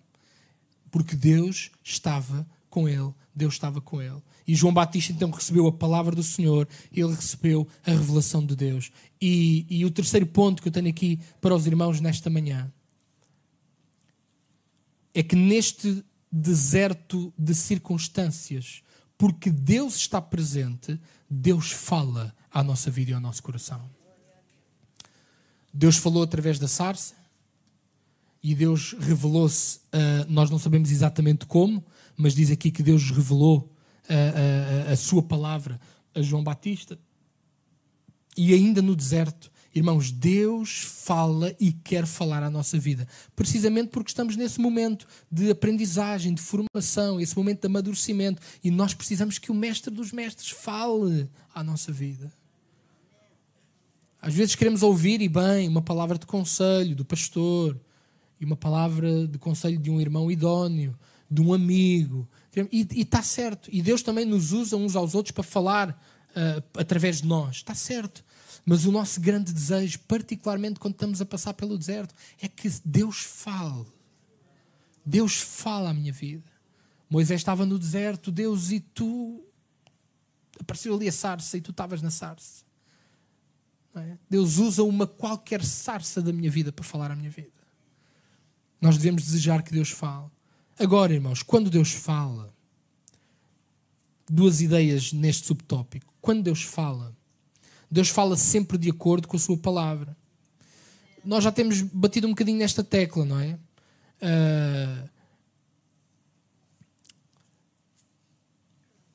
Porque 0.91 1.17
Deus 1.17 1.71
estava 1.83 2.47
com 2.69 2.87
ele, 2.87 3.15
Deus 3.35 3.55
estava 3.55 3.81
com 3.81 4.03
ele. 4.03 4.23
E 4.47 4.55
João 4.55 4.75
Batista 4.75 5.11
então 5.11 5.31
recebeu 5.31 5.67
a 5.67 5.73
palavra 5.73 6.15
do 6.15 6.23
Senhor, 6.23 6.69
ele 6.93 7.15
recebeu 7.15 7.67
a 7.83 7.93
revelação 7.93 8.45
de 8.45 8.55
Deus. 8.55 8.93
E, 9.19 9.65
e 9.71 9.87
o 9.87 9.91
terceiro 9.91 10.27
ponto 10.27 10.61
que 10.61 10.69
eu 10.69 10.73
tenho 10.73 10.91
aqui 10.91 11.19
para 11.41 11.55
os 11.55 11.67
irmãos 11.67 11.99
nesta 11.99 12.29
manhã 12.29 12.71
é 15.15 15.23
que 15.23 15.35
neste 15.35 16.05
deserto 16.31 17.33
de 17.39 17.55
circunstâncias, 17.55 18.83
porque 19.17 19.51
Deus 19.51 19.97
está 19.97 20.21
presente, 20.21 20.99
Deus 21.29 21.71
fala 21.71 22.35
à 22.51 22.63
nossa 22.63 22.91
vida 22.91 23.13
e 23.13 23.15
ao 23.15 23.21
nosso 23.21 23.43
coração. 23.43 23.89
Deus 25.73 25.97
falou 25.97 26.23
através 26.23 26.59
da 26.59 26.69
sarça 26.69 27.15
e 28.43 28.55
Deus 28.55 28.95
revelou-se, 28.99 29.79
uh, 29.79 30.27
nós 30.29 30.51
não 30.51 30.59
sabemos 30.59 30.91
exatamente 30.91 31.47
como, 31.47 31.85
mas 32.17 32.35
diz 32.35 32.51
aqui 32.51 32.71
que 32.71 32.83
Deus 32.83 33.11
revelou 33.11 33.59
uh, 33.59 34.89
uh, 34.89 34.93
a 34.93 34.97
sua 34.97 35.23
palavra 35.23 35.81
a 36.15 36.21
João 36.21 36.43
Batista. 36.43 36.99
E 38.37 38.53
ainda 38.53 38.83
no 38.83 38.97
deserto, 38.97 39.52
irmãos, 39.75 40.11
Deus 40.11 40.83
fala 40.83 41.55
e 41.59 41.73
quer 41.73 42.07
falar 42.07 42.43
à 42.43 42.51
nossa 42.51 42.79
vida, 42.79 43.07
precisamente 43.35 43.89
porque 43.89 44.11
estamos 44.11 44.37
nesse 44.37 44.61
momento 44.61 45.07
de 45.31 45.51
aprendizagem, 45.51 46.35
de 46.35 46.43
formação, 46.43 47.21
esse 47.21 47.37
momento 47.37 47.61
de 47.61 47.67
amadurecimento, 47.67 48.43
e 48.63 48.71
nós 48.71 48.95
precisamos 48.95 49.39
que 49.39 49.51
o 49.51 49.55
Mestre 49.55 49.93
dos 49.93 50.13
Mestres 50.13 50.51
fale 50.51 51.29
à 51.55 51.63
nossa 51.63 51.91
vida. 51.91 52.33
Às 54.21 54.35
vezes 54.35 54.55
queremos 54.55 54.83
ouvir, 54.83 55.21
e 55.21 55.29
bem, 55.29 55.69
uma 55.69 55.83
palavra 55.83 56.17
de 56.17 56.27
conselho 56.27 56.95
do 56.95 57.05
pastor, 57.05 57.81
e 58.43 58.45
uma 58.45 58.57
palavra 58.57 59.27
de 59.27 59.39
conselho 59.39 59.79
de 59.79 59.89
um 59.89 60.01
irmão 60.01 60.31
idóneo, 60.31 60.99
de 61.31 61.41
um 61.41 61.55
amigo. 61.55 62.29
E 62.71 62.87
está 63.01 63.23
certo. 63.23 63.71
E 63.73 63.81
Deus 63.81 64.03
também 64.03 64.25
nos 64.25 64.53
usa 64.53 64.77
uns 64.77 64.97
aos 64.97 65.15
outros 65.15 65.31
para 65.31 65.45
falar 65.45 65.91
uh, 65.91 66.63
através 66.77 67.21
de 67.21 67.29
nós. 67.29 67.57
Está 67.57 67.73
certo. 67.73 68.25
Mas 68.65 68.85
o 68.87 68.93
nosso 68.93 69.21
grande 69.21 69.53
desejo, 69.53 69.99
particularmente 70.01 70.79
quando 70.79 70.95
estamos 70.95 71.21
a 71.21 71.27
passar 71.27 71.55
pelo 71.55 71.77
deserto, 71.77 72.15
é 72.41 72.49
que 72.49 72.69
Deus 72.85 73.19
fale. 73.21 73.87
Deus 75.05 75.41
fala 75.41 75.91
à 75.91 75.95
minha 75.95 76.13
vida. 76.13 76.51
Moisés 77.11 77.41
estava 77.41 77.67
no 77.67 77.79
deserto, 77.79 78.31
Deus, 78.31 78.71
e 78.71 78.81
tu. 78.81 79.45
Apareceu 80.61 80.95
ali 80.95 81.09
a 81.09 81.13
sarça 81.13 81.57
e 81.57 81.61
tu 81.61 81.73
estavas 81.73 82.01
na 82.01 82.11
sarça. 82.11 82.65
É? 83.95 84.17
Deus 84.31 84.59
usa 84.59 84.83
uma 84.83 85.07
qualquer 85.07 85.63
sarça 85.63 86.23
da 86.23 86.33
minha 86.33 86.51
vida 86.51 86.73
para 86.73 86.85
falar 86.85 87.11
à 87.11 87.17
minha 87.17 87.31
vida. 87.31 87.53
Nós 88.81 88.97
devemos 88.97 89.25
desejar 89.25 89.63
que 89.63 89.73
Deus 89.73 89.91
fale. 89.91 90.31
Agora, 90.79 91.13
irmãos, 91.13 91.43
quando 91.43 91.69
Deus 91.69 91.93
fala, 91.93 92.53
duas 94.29 94.61
ideias 94.63 95.13
neste 95.13 95.47
subtópico. 95.47 96.13
Quando 96.21 96.45
Deus 96.45 96.63
fala, 96.63 97.15
Deus 97.93 98.09
fala 98.09 98.39
sempre 98.39 98.79
de 98.79 98.89
acordo 98.89 99.29
com 99.29 99.37
a 99.37 99.41
sua 99.41 99.59
palavra. 99.59 100.17
Nós 101.23 101.45
já 101.45 101.53
temos 101.53 101.83
batido 101.83 102.27
um 102.27 102.31
bocadinho 102.31 102.59
nesta 102.59 102.83
tecla, 102.83 103.27
não 103.27 103.39
é? 103.39 103.59
Uh, 104.23 105.11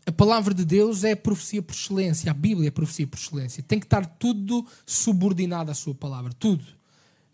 a 0.05 0.11
palavra 0.11 0.53
de 0.53 0.63
Deus 0.63 1.03
é 1.03 1.15
profecia 1.15 1.59
por 1.59 1.73
excelência, 1.73 2.29
a 2.29 2.35
Bíblia 2.35 2.67
é 2.67 2.71
profecia 2.71 3.07
por 3.07 3.17
excelência. 3.17 3.63
Tem 3.63 3.79
que 3.79 3.87
estar 3.87 4.05
tudo 4.05 4.63
subordinado 4.85 5.71
à 5.71 5.73
sua 5.73 5.95
palavra, 5.95 6.31
tudo. 6.31 6.76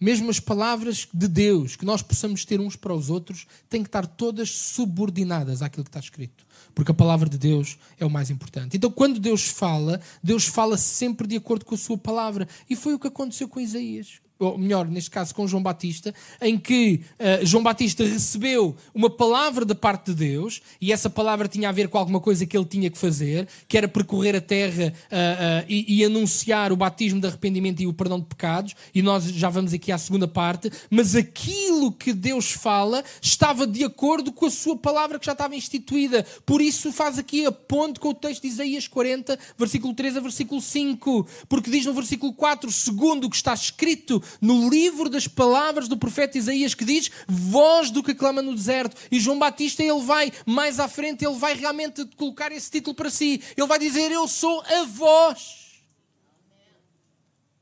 Mesmo 0.03 0.29
as 0.29 0.37
palavras 0.37 1.07
de 1.13 1.29
Deus 1.29 1.77
que 1.77 1.85
nós 1.85 2.01
possamos 2.01 2.43
ter 2.43 2.59
uns 2.59 2.75
para 2.75 2.93
os 2.93 3.09
outros 3.09 3.47
têm 3.69 3.81
que 3.81 3.87
estar 3.87 4.05
todas 4.05 4.51
subordinadas 4.51 5.61
àquilo 5.61 5.85
que 5.85 5.89
está 5.89 6.01
escrito. 6.01 6.45
Porque 6.75 6.91
a 6.91 6.93
palavra 6.93 7.29
de 7.29 7.37
Deus 7.37 7.77
é 7.97 8.05
o 8.05 8.09
mais 8.09 8.29
importante. 8.29 8.75
Então, 8.75 8.91
quando 8.91 9.17
Deus 9.17 9.47
fala, 9.47 10.01
Deus 10.21 10.45
fala 10.45 10.75
sempre 10.75 11.25
de 11.25 11.37
acordo 11.37 11.63
com 11.63 11.73
a 11.73 11.77
sua 11.77 11.97
palavra. 11.97 12.49
E 12.69 12.75
foi 12.75 12.93
o 12.93 12.99
que 12.99 13.07
aconteceu 13.07 13.47
com 13.47 13.61
Isaías 13.61 14.19
ou 14.43 14.57
melhor, 14.57 14.87
neste 14.87 15.09
caso 15.09 15.33
com 15.33 15.47
João 15.47 15.63
Batista, 15.63 16.13
em 16.41 16.57
que 16.57 17.01
uh, 17.19 17.45
João 17.45 17.63
Batista 17.63 18.03
recebeu 18.03 18.75
uma 18.93 19.09
palavra 19.09 19.65
da 19.65 19.75
parte 19.75 20.07
de 20.07 20.15
Deus, 20.15 20.61
e 20.79 20.91
essa 20.91 21.09
palavra 21.09 21.47
tinha 21.47 21.69
a 21.69 21.71
ver 21.71 21.87
com 21.87 21.97
alguma 21.97 22.19
coisa 22.19 22.45
que 22.45 22.55
ele 22.55 22.65
tinha 22.65 22.89
que 22.89 22.97
fazer, 22.97 23.47
que 23.67 23.77
era 23.77 23.87
percorrer 23.87 24.35
a 24.35 24.41
terra 24.41 24.93
uh, 24.93 25.15
uh, 25.15 25.65
e, 25.67 25.99
e, 25.99 26.05
anunciar 26.05 26.71
o 26.71 26.77
batismo 26.77 27.19
de 27.19 27.27
arrependimento 27.27 27.81
e 27.81 27.87
o 27.87 27.93
perdão 27.93 28.19
de 28.19 28.25
pecados, 28.25 28.75
e 28.93 29.01
nós 29.01 29.25
já 29.25 29.49
vamos 29.49 29.73
aqui 29.73 29.91
à 29.91 29.97
segunda 29.97 30.27
parte, 30.27 30.71
mas 30.89 31.15
aquilo 31.15 31.91
que 31.91 32.13
Deus 32.13 32.51
fala 32.51 33.03
estava 33.21 33.65
de 33.65 33.83
acordo 33.83 34.31
com 34.31 34.45
a 34.45 34.51
sua 34.51 34.77
palavra 34.77 35.19
que 35.19 35.25
já 35.25 35.31
estava 35.31 35.55
instituída. 35.55 36.25
Por 36.45 36.61
isso 36.61 36.91
faz 36.91 37.17
aqui 37.17 37.45
a 37.45 37.51
ponte 37.51 37.99
com 37.99 38.09
o 38.09 38.13
texto 38.13 38.41
de 38.43 38.47
Isaías 38.47 38.87
40, 38.87 39.37
versículo 39.57 39.93
3 39.93 40.17
a 40.17 40.19
versículo 40.19 40.61
5, 40.61 41.27
porque 41.47 41.69
diz 41.69 41.85
no 41.85 41.93
versículo 41.93 42.33
4, 42.33 42.71
segundo 42.71 43.25
o 43.25 43.29
que 43.29 43.35
está 43.35 43.53
escrito 43.53 44.21
no 44.41 44.69
livro 44.69 45.09
das 45.09 45.27
palavras 45.27 45.87
do 45.87 45.97
profeta 45.97 46.37
Isaías 46.37 46.73
que 46.73 46.85
diz 46.85 47.11
voz 47.27 47.89
do 47.89 48.03
que 48.03 48.13
clama 48.13 48.41
no 48.41 48.55
deserto. 48.55 48.95
E 49.11 49.19
João 49.19 49.39
Batista, 49.39 49.83
ele 49.83 50.01
vai 50.01 50.31
mais 50.45 50.79
à 50.79 50.87
frente, 50.87 51.25
ele 51.25 51.35
vai 51.35 51.55
realmente 51.55 52.05
colocar 52.17 52.51
esse 52.51 52.69
título 52.69 52.95
para 52.95 53.09
si. 53.09 53.41
Ele 53.57 53.67
vai 53.67 53.79
dizer: 53.79 54.11
Eu 54.11 54.27
sou 54.27 54.61
a 54.61 54.83
voz. 54.85 55.63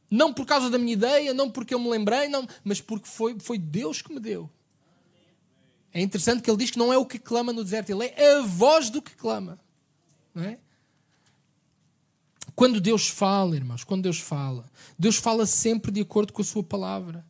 Não 0.10 0.34
por 0.34 0.46
causa 0.46 0.70
da 0.70 0.78
minha 0.78 0.92
ideia, 0.92 1.34
não 1.34 1.50
porque 1.50 1.74
eu 1.74 1.80
me 1.80 1.90
lembrei, 1.90 2.28
não, 2.28 2.46
mas 2.66 2.82
porque 2.82 3.08
foi, 3.08 3.40
foi 3.40 3.58
Deus 3.58 4.02
que 4.02 4.14
me 4.14 4.20
deu. 4.20 4.50
É 5.94 6.02
interessante 6.02 6.42
que 6.42 6.50
ele 6.50 6.58
diz 6.58 6.72
que 6.72 6.78
não 6.78 6.92
é 6.92 6.98
o 6.98 7.06
que 7.06 7.18
clama 7.18 7.54
no 7.54 7.64
deserto, 7.64 7.92
ele 7.92 8.06
é 8.16 8.36
a 8.36 8.42
voz 8.42 8.90
do 8.90 9.02
que 9.02 9.16
clama. 9.16 9.58
Não 10.36 10.44
é? 10.44 10.58
Quando 12.56 12.82
Deus 12.82 13.08
fala, 13.08 13.56
irmãos, 13.56 13.84
quando 13.84 14.04
Deus 14.04 14.20
fala, 14.20 14.66
Deus 14.98 15.16
fala 15.16 15.46
sempre 15.46 15.92
de 15.92 16.02
acordo 16.02 16.34
com 16.34 16.42
a 16.42 16.46
sua 16.46 16.64
palavra. 16.64 17.26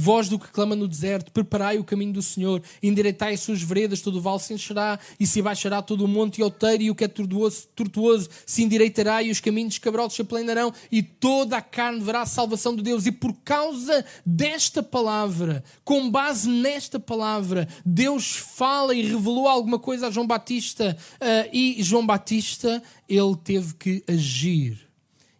Voz 0.00 0.28
do 0.28 0.38
que 0.38 0.46
clama 0.46 0.76
no 0.76 0.86
deserto, 0.86 1.32
preparai 1.32 1.76
o 1.76 1.82
caminho 1.82 2.12
do 2.12 2.22
Senhor, 2.22 2.62
endireitai 2.80 3.34
as 3.34 3.40
suas 3.40 3.60
veredas, 3.60 4.00
todo 4.00 4.18
o 4.18 4.20
vale 4.20 4.38
se 4.38 4.54
encherá, 4.54 4.96
e 5.18 5.26
se 5.26 5.42
baixará 5.42 5.82
todo 5.82 6.04
o 6.04 6.08
monte 6.08 6.38
e 6.38 6.42
alteiro, 6.42 6.84
e 6.84 6.90
o 6.90 6.94
que 6.94 7.02
é 7.02 7.08
tortuoso, 7.08 7.66
tortuoso 7.74 8.30
se 8.46 8.62
endireitará, 8.62 9.24
e 9.24 9.30
os 9.32 9.40
caminhos 9.40 9.74
escabrosos 9.74 10.14
se 10.14 10.22
aplanarão, 10.22 10.72
e 10.90 11.02
toda 11.02 11.56
a 11.56 11.60
carne 11.60 12.00
verá 12.00 12.22
a 12.22 12.26
salvação 12.26 12.76
de 12.76 12.82
Deus. 12.82 13.06
E 13.06 13.12
por 13.12 13.34
causa 13.44 14.04
desta 14.24 14.84
palavra, 14.84 15.64
com 15.82 16.08
base 16.08 16.48
nesta 16.48 17.00
palavra, 17.00 17.66
Deus 17.84 18.36
fala 18.36 18.94
e 18.94 19.02
revelou 19.02 19.48
alguma 19.48 19.80
coisa 19.80 20.06
a 20.06 20.10
João 20.12 20.28
Batista, 20.28 20.96
uh, 21.14 21.50
e 21.52 21.82
João 21.82 22.06
Batista, 22.06 22.80
ele 23.08 23.34
teve 23.42 23.74
que 23.74 24.04
agir. 24.06 24.78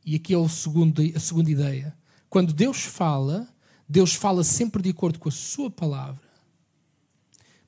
E 0.05 0.17
aqui 0.17 0.35
é 0.35 0.39
o 0.39 0.49
segundo, 0.49 1.01
a 1.15 1.21
segunda 1.21 1.49
ideia. 1.49 1.97
Quando 2.29 2.53
Deus 2.53 2.83
fala, 2.83 3.47
Deus 3.89 4.15
fala 4.15 4.45
sempre 4.45 4.83
de 4.83 4.91
acordo 4.91 5.19
com 5.19 5.29
a 5.29 5.33
sua 5.33 5.71
palavra. 5.71 6.29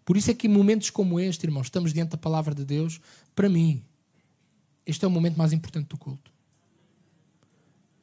Por 0.04 0.16
isso 0.16 0.30
é 0.30 0.34
que 0.34 0.46
em 0.46 0.50
momentos 0.50 0.90
como 0.90 1.20
este, 1.20 1.44
irmãos, 1.44 1.66
estamos 1.66 1.92
diante 1.92 2.10
da 2.10 2.18
palavra 2.18 2.54
de 2.54 2.64
Deus, 2.64 3.00
para 3.34 3.48
mim, 3.48 3.82
este 4.84 5.04
é 5.04 5.08
o 5.08 5.10
momento 5.10 5.36
mais 5.36 5.52
importante 5.52 5.88
do 5.88 5.96
culto. 5.96 6.30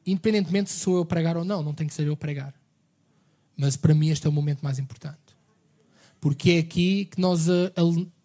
Independentemente 0.06 0.70
se 0.70 0.78
sou 0.78 0.96
eu 0.96 1.02
a 1.02 1.06
pregar 1.06 1.36
ou 1.36 1.44
não, 1.44 1.62
não 1.62 1.74
tem 1.74 1.86
que 1.86 1.92
ser 1.92 2.06
eu 2.06 2.14
a 2.14 2.16
pregar. 2.16 2.54
Mas 3.56 3.76
para 3.76 3.94
mim 3.94 4.08
este 4.08 4.26
é 4.26 4.30
o 4.30 4.32
momento 4.32 4.62
mais 4.62 4.78
importante. 4.78 5.18
Porque 6.20 6.52
é 6.52 6.58
aqui 6.58 7.04
que 7.04 7.20
nós 7.20 7.46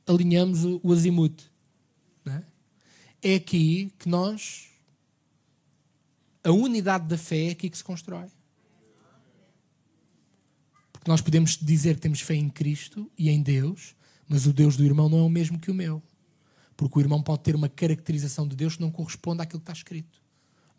alinhamos 0.08 0.64
o 0.82 0.92
azimuth. 0.92 1.52
É? 2.26 2.42
é 3.22 3.36
aqui 3.36 3.92
que 4.00 4.08
nós. 4.08 4.70
A 6.44 6.52
unidade 6.52 7.08
da 7.08 7.18
fé 7.18 7.50
é 7.50 7.52
aqui 7.52 7.70
que 7.70 7.78
se 7.78 7.84
constrói. 7.84 8.28
Porque 11.04 11.12
nós 11.12 11.20
podemos 11.20 11.58
dizer 11.58 11.96
que 11.96 12.02
temos 12.02 12.22
fé 12.22 12.34
em 12.34 12.48
Cristo 12.48 13.12
e 13.18 13.30
em 13.30 13.42
Deus, 13.42 13.94
mas 14.26 14.46
o 14.46 14.54
Deus 14.54 14.78
do 14.78 14.86
irmão 14.86 15.10
não 15.10 15.20
é 15.20 15.22
o 15.24 15.30
mesmo 15.30 15.60
que 15.60 15.70
o 15.70 15.74
meu. 15.74 16.02
Porque 16.78 16.98
o 16.98 17.02
irmão 17.02 17.22
pode 17.22 17.44
ter 17.44 17.58
uma 17.58 17.68
caracterização 17.68 18.48
de 18.48 18.56
Deus 18.56 18.78
que 18.78 18.82
não 18.82 18.90
corresponde 18.90 19.42
àquilo 19.42 19.60
que 19.60 19.64
está 19.64 19.74
escrito 19.74 20.23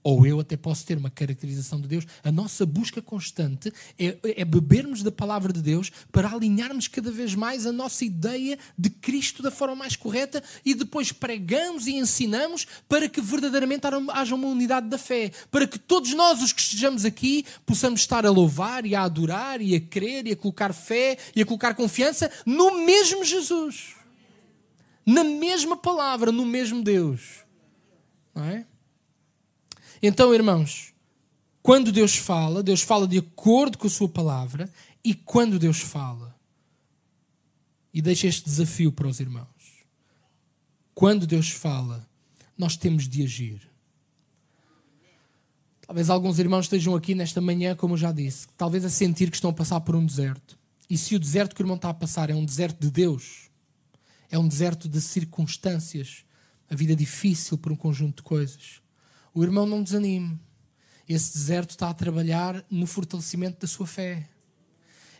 ou 0.05 0.27
eu 0.27 0.39
até 0.39 0.55
posso 0.55 0.85
ter 0.85 0.99
uma 0.99 1.09
caracterização 1.09 1.81
de 1.81 1.89
Deus, 1.89 2.07
a 2.23 2.31
nossa 2.31 2.67
busca 2.67 3.01
constante 3.01 3.73
é, 3.99 4.19
é, 4.23 4.45
bebermos 4.45 5.03
da 5.03 5.11
palavra 5.11 5.51
de 5.51 5.63
Deus 5.63 5.91
para 6.13 6.31
alinharmos 6.31 6.87
cada 6.87 7.11
vez 7.11 7.35
mais 7.35 7.67
a 7.67 7.73
nossa 7.73 8.05
ideia 8.05 8.59
de 8.77 8.91
Cristo 8.91 9.43
da 9.43 9.51
forma 9.51 9.75
mais 9.75 9.97
correta 9.97 10.45
e 10.63 10.75
depois 10.75 11.11
pregamos 11.11 11.87
e 11.87 11.95
ensinamos 11.95 12.67
para 12.87 13.09
que 13.09 13.23
verdadeiramente 13.23 13.87
haja 14.13 14.35
uma 14.35 14.49
unidade 14.49 14.89
da 14.91 14.99
fé, 14.99 15.33
para 15.51 15.67
que 15.67 15.79
todos 15.79 16.13
nós, 16.13 16.43
os 16.43 16.53
que 16.53 16.61
estejamos 16.61 17.07
aqui, 17.07 17.47
possamos 17.65 18.01
estar 18.01 18.27
a 18.27 18.31
louvar 18.31 18.85
e 18.85 18.95
a 18.95 19.05
adorar 19.05 19.63
e 19.63 19.75
a 19.75 19.81
crer 19.81 20.27
e 20.27 20.33
a 20.33 20.37
colocar 20.37 20.75
fé 20.75 21.17
e 21.35 21.41
a 21.41 21.47
colocar 21.47 21.75
confiança 21.75 22.31
no 22.45 22.85
mesmo 22.85 23.25
Jesus, 23.25 23.95
na 25.07 25.25
mesma 25.25 25.79
palavra, 25.79 26.31
no 26.31 26.45
mesmo 26.45 26.83
Deus. 26.83 27.43
Não 28.35 28.45
é? 28.45 28.67
Então, 30.07 30.35
irmãos, 30.35 30.93
quando 31.63 31.91
Deus 31.91 32.15
fala, 32.15 32.63
Deus 32.63 32.83
fala 32.83 33.09
de 33.09 33.17
acordo 33.17 33.79
com 33.79 33.87
a 33.87 33.91
sua 33.91 34.07
palavra, 34.07 34.71
e 35.03 35.15
quando 35.15 35.59
Deus 35.59 35.81
fala, 35.81 36.39
e 37.91 38.03
deixa 38.03 38.27
este 38.27 38.45
desafio 38.45 38.93
para 38.93 39.09
os 39.09 39.19
irmãos, 39.19 39.87
quando 40.95 41.27
Deus 41.27 41.49
fala, 41.49 42.07
nós 42.57 42.77
temos 42.77 43.09
de 43.09 43.23
agir. 43.23 43.67
Talvez 45.87 46.11
alguns 46.11 46.39
irmãos 46.39 46.67
estejam 46.67 46.95
aqui 46.95 47.15
nesta 47.15 47.41
manhã, 47.41 47.75
como 47.75 47.95
eu 47.95 47.99
já 47.99 48.13
disse, 48.13 48.47
talvez 48.59 48.85
a 48.85 48.91
sentir 48.91 49.31
que 49.31 49.37
estão 49.39 49.53
a 49.53 49.55
passar 49.55 49.81
por 49.81 49.97
um 49.97 50.05
deserto. 50.05 50.59
E 50.91 50.99
se 50.99 51.17
o 51.17 51.19
deserto 51.19 51.55
que 51.55 51.63
o 51.63 51.65
irmão 51.65 51.77
está 51.77 51.89
a 51.89 51.95
passar 51.95 52.29
é 52.29 52.35
um 52.35 52.45
deserto 52.45 52.79
de 52.79 52.91
Deus, 52.91 53.49
é 54.31 54.39
um 54.39 54.47
deserto 54.47 54.87
de 54.87 55.01
circunstâncias, 55.01 56.27
a 56.69 56.75
vida 56.75 56.95
difícil 56.95 57.57
por 57.57 57.73
um 57.73 57.77
conjunto 57.77 58.17
de 58.17 58.23
coisas, 58.23 58.84
o 59.35 59.43
irmão 59.43 59.67
não 59.67 59.83
desanime. 59.83 60.39
Esse 61.09 61.35
deserto 61.35 61.71
está 61.71 61.91
a 61.91 61.95
trabalhar 61.95 62.65
no 62.71 62.87
fortalecimento 62.87 63.61
da 63.61 63.67
sua 63.67 63.87
fé. 63.87 64.29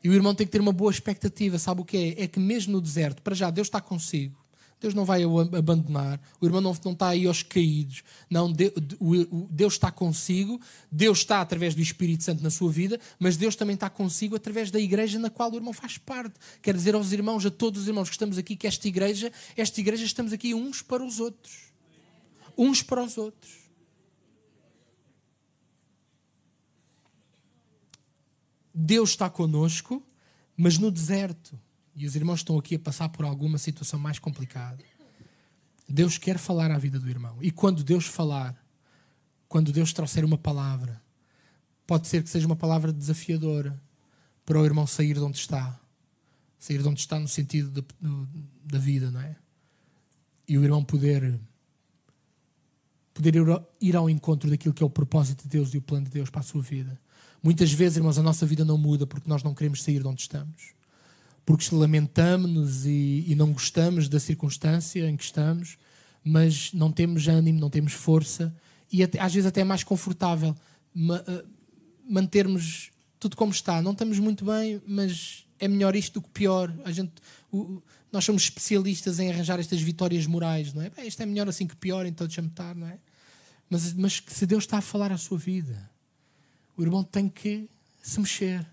E 0.03 0.09
o 0.09 0.15
irmão 0.15 0.35
tem 0.35 0.47
que 0.47 0.53
ter 0.53 0.61
uma 0.61 0.73
boa 0.73 0.91
expectativa. 0.91 1.59
Sabe 1.59 1.81
o 1.81 1.85
que 1.85 1.97
é? 1.97 2.25
É 2.25 2.29
que 2.29 2.39
mesmo 2.39 2.73
no 2.73 2.81
deserto, 2.81 3.21
para 3.23 3.35
já, 3.35 3.51
Deus 3.51 3.67
está 3.67 3.81
consigo. 3.81 4.45
Deus 4.81 4.93
não 4.93 5.05
vai 5.05 5.25
o 5.25 5.41
abandonar. 5.41 6.21
O 6.41 6.45
irmão 6.45 6.61
não, 6.61 6.77
não 6.85 6.93
está 6.93 7.09
aí 7.09 7.27
aos 7.27 7.43
caídos. 7.43 8.03
Não, 8.29 8.53
Deus 8.53 9.75
está 9.75 9.91
consigo. 9.91 10.61
Deus 10.93 11.19
está 11.19 11.41
através 11.41 11.75
do 11.75 11.81
Espírito 11.81 12.23
Santo 12.23 12.43
na 12.43 12.51
sua 12.51 12.71
vida, 12.71 13.01
mas 13.19 13.39
Deus 13.39 13.57
também 13.57 13.75
está 13.75 13.89
consigo 13.89 14.37
através 14.37 14.71
da 14.71 14.79
igreja 14.79 15.19
na 15.19 15.31
qual 15.31 15.51
o 15.51 15.57
irmão 15.57 15.73
faz 15.73 15.97
parte. 15.97 16.35
Quer 16.61 16.75
dizer 16.75 16.95
aos 16.95 17.13
irmãos, 17.13 17.47
a 17.47 17.51
todos 17.51 17.83
os 17.83 17.89
irmãos 17.89 18.11
que 18.11 18.15
estamos 18.15 18.37
aqui, 18.37 18.57
que 18.57 18.67
esta 18.67 18.87
igreja, 18.87 19.33
esta 19.57 19.81
igreja 19.81 20.05
estamos 20.05 20.35
aqui 20.35 20.53
uns 20.53 20.83
para 20.83 21.03
os 21.03 21.19
outros. 21.19 21.73
Uns 22.57 22.83
para 22.83 23.03
os 23.03 23.17
outros. 23.17 23.64
Deus 28.75 29.11
está 29.11 29.31
conosco, 29.31 30.03
mas 30.57 30.79
no 30.79 30.91
deserto. 30.91 31.59
E 31.95 32.07
os 32.07 32.17
irmãos 32.17 32.41
estão 32.41 32.59
aqui 32.59 32.75
a 32.75 32.79
passar 32.79 33.09
por 33.09 33.25
alguma 33.25 33.57
situação 33.57 34.01
mais 34.01 34.19
complicada. 34.19 34.83
Deus 35.89 36.19
quer 36.19 36.39
falar 36.39 36.71
à 36.71 36.79
vida 36.79 36.99
do 36.99 37.09
irmão. 37.09 37.37
E 37.41 37.51
quando 37.51 37.85
Deus 37.85 38.07
falar, 38.07 38.57
quando 39.47 39.71
Deus 39.71 39.93
trouxer 39.93 40.25
uma 40.25 40.39
palavra, 40.39 41.01
pode 41.87 42.09
ser 42.09 42.23
que 42.23 42.31
seja 42.31 42.47
uma 42.47 42.57
palavra 42.57 42.93
desafiadora 42.93 43.81
para 44.45 44.59
o 44.59 44.65
irmão 44.65 44.87
sair 44.87 45.15
de 45.15 45.21
onde 45.21 45.39
está. 45.39 45.79
Sair 46.59 46.83
de 46.83 46.89
onde 46.89 47.01
está 47.01 47.21
no 47.21 47.29
sentido 47.29 47.71
de, 47.71 47.87
da 48.65 48.79
vida, 48.79 49.11
não 49.11 49.21
é? 49.21 49.37
E 50.49 50.59
o 50.59 50.65
irmão 50.65 50.83
poder 50.83 51.41
poder 53.13 53.35
ir 53.81 53.95
ao 53.95 54.11
encontro 54.11 54.51
daquilo 54.51 54.75
que 54.75 54.83
é 54.83 54.87
o 54.87 54.91
propósito 54.91 55.45
de 55.45 55.49
Deus 55.49 55.73
e 55.73 55.79
o 55.79 55.83
plano 55.83 56.07
de 56.07 56.11
Deus 56.11 56.29
para 56.29 56.41
a 56.41 56.45
sua 56.45 56.61
vida. 56.61 57.01
Muitas 57.45 57.71
vezes, 57.71 57.99
irmãos, 57.99 58.17
a 58.17 58.23
nossa 58.23 58.47
vida 58.47 58.65
não 58.65 58.79
muda 58.79 59.07
porque 59.07 59.29
nós 59.29 59.43
não 59.43 59.55
queremos 59.55 59.83
sair 59.83 60.01
de 60.01 60.09
onde 60.09 60.23
estamos. 60.23 60.73
Porque 61.45 61.75
lamentamos-nos 61.75 62.87
e, 62.87 63.23
e 63.29 63.35
não 63.37 63.53
gostamos 63.53 64.09
da 64.09 64.19
circunstância 64.19 65.07
em 65.07 65.15
que 65.15 65.25
estamos, 65.25 65.77
mas 66.25 66.73
não 66.73 66.91
temos 66.91 67.29
ânimo, 67.29 67.61
não 67.61 67.69
temos 67.69 67.93
força 67.93 68.55
e 68.91 69.03
até, 69.03 69.21
às 69.21 69.35
vezes 69.35 69.47
até 69.47 69.61
é 69.61 69.65
mais 69.65 69.85
confortável 69.85 70.57
ma 70.95 71.21
uh, 71.21 71.47
mantermos 72.09 72.91
tudo 73.21 73.37
como 73.37 73.53
está. 73.53 73.83
Não 73.83 73.93
estamos 73.93 74.19
muito 74.19 74.43
bem, 74.43 74.81
mas 74.87 75.45
é 75.59 75.69
melhor 75.69 75.95
isto 75.95 76.15
do 76.15 76.23
que 76.23 76.31
pior. 76.31 76.75
A 76.83 76.93
gente, 76.93 77.13
o, 77.53 77.83
nós 78.11 78.25
somos 78.25 78.45
especialistas 78.45 79.19
em 79.19 79.31
arranjar 79.31 79.61
estas 79.61 79.83
vitórias 79.83 80.27
morais, 80.27 80.73
não 80.73 80.81
é? 80.81 80.89
Bem, 80.89 81.07
isto 81.07 81.23
é 81.23 81.27
melhor 81.27 81.47
assim 81.47 81.67
que 81.67 81.77
pior, 81.77 82.07
então 82.07 82.27
deixa-me 82.27 82.49
estar, 82.49 82.75
não 82.75 82.87
é? 82.87 82.99
Mas, 83.69 83.93
mas 83.93 84.23
se 84.27 84.47
Deus 84.47 84.65
está 84.65 84.79
a 84.79 84.81
falar 84.81 85.13
à 85.13 85.19
sua 85.19 85.37
vida, 85.37 85.91
o 86.77 86.83
irmão 86.83 87.03
tem 87.03 87.29
que 87.29 87.69
se 88.03 88.21
mexer. 88.21 88.67